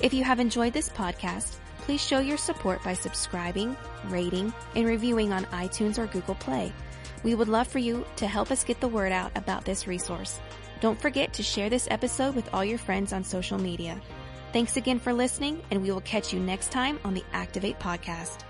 If 0.00 0.12
you 0.14 0.24
have 0.24 0.40
enjoyed 0.40 0.72
this 0.72 0.88
podcast, 0.88 1.56
please 1.78 2.04
show 2.04 2.18
your 2.18 2.36
support 2.36 2.82
by 2.82 2.94
subscribing, 2.94 3.76
rating, 4.08 4.52
and 4.74 4.86
reviewing 4.86 5.32
on 5.32 5.44
iTunes 5.46 5.98
or 5.98 6.06
Google 6.06 6.34
Play. 6.36 6.72
We 7.22 7.34
would 7.34 7.48
love 7.48 7.68
for 7.68 7.78
you 7.78 8.04
to 8.16 8.26
help 8.26 8.50
us 8.50 8.64
get 8.64 8.80
the 8.80 8.88
word 8.88 9.12
out 9.12 9.32
about 9.36 9.64
this 9.64 9.86
resource. 9.86 10.40
Don't 10.80 11.00
forget 11.00 11.32
to 11.34 11.42
share 11.42 11.70
this 11.70 11.88
episode 11.90 12.34
with 12.34 12.52
all 12.52 12.64
your 12.64 12.78
friends 12.78 13.12
on 13.12 13.22
social 13.22 13.58
media. 13.58 14.00
Thanks 14.52 14.76
again 14.76 14.98
for 14.98 15.12
listening, 15.12 15.62
and 15.70 15.80
we 15.80 15.90
will 15.90 16.00
catch 16.00 16.32
you 16.32 16.40
next 16.40 16.72
time 16.72 16.98
on 17.04 17.14
the 17.14 17.24
Activate 17.32 17.78
Podcast. 17.78 18.42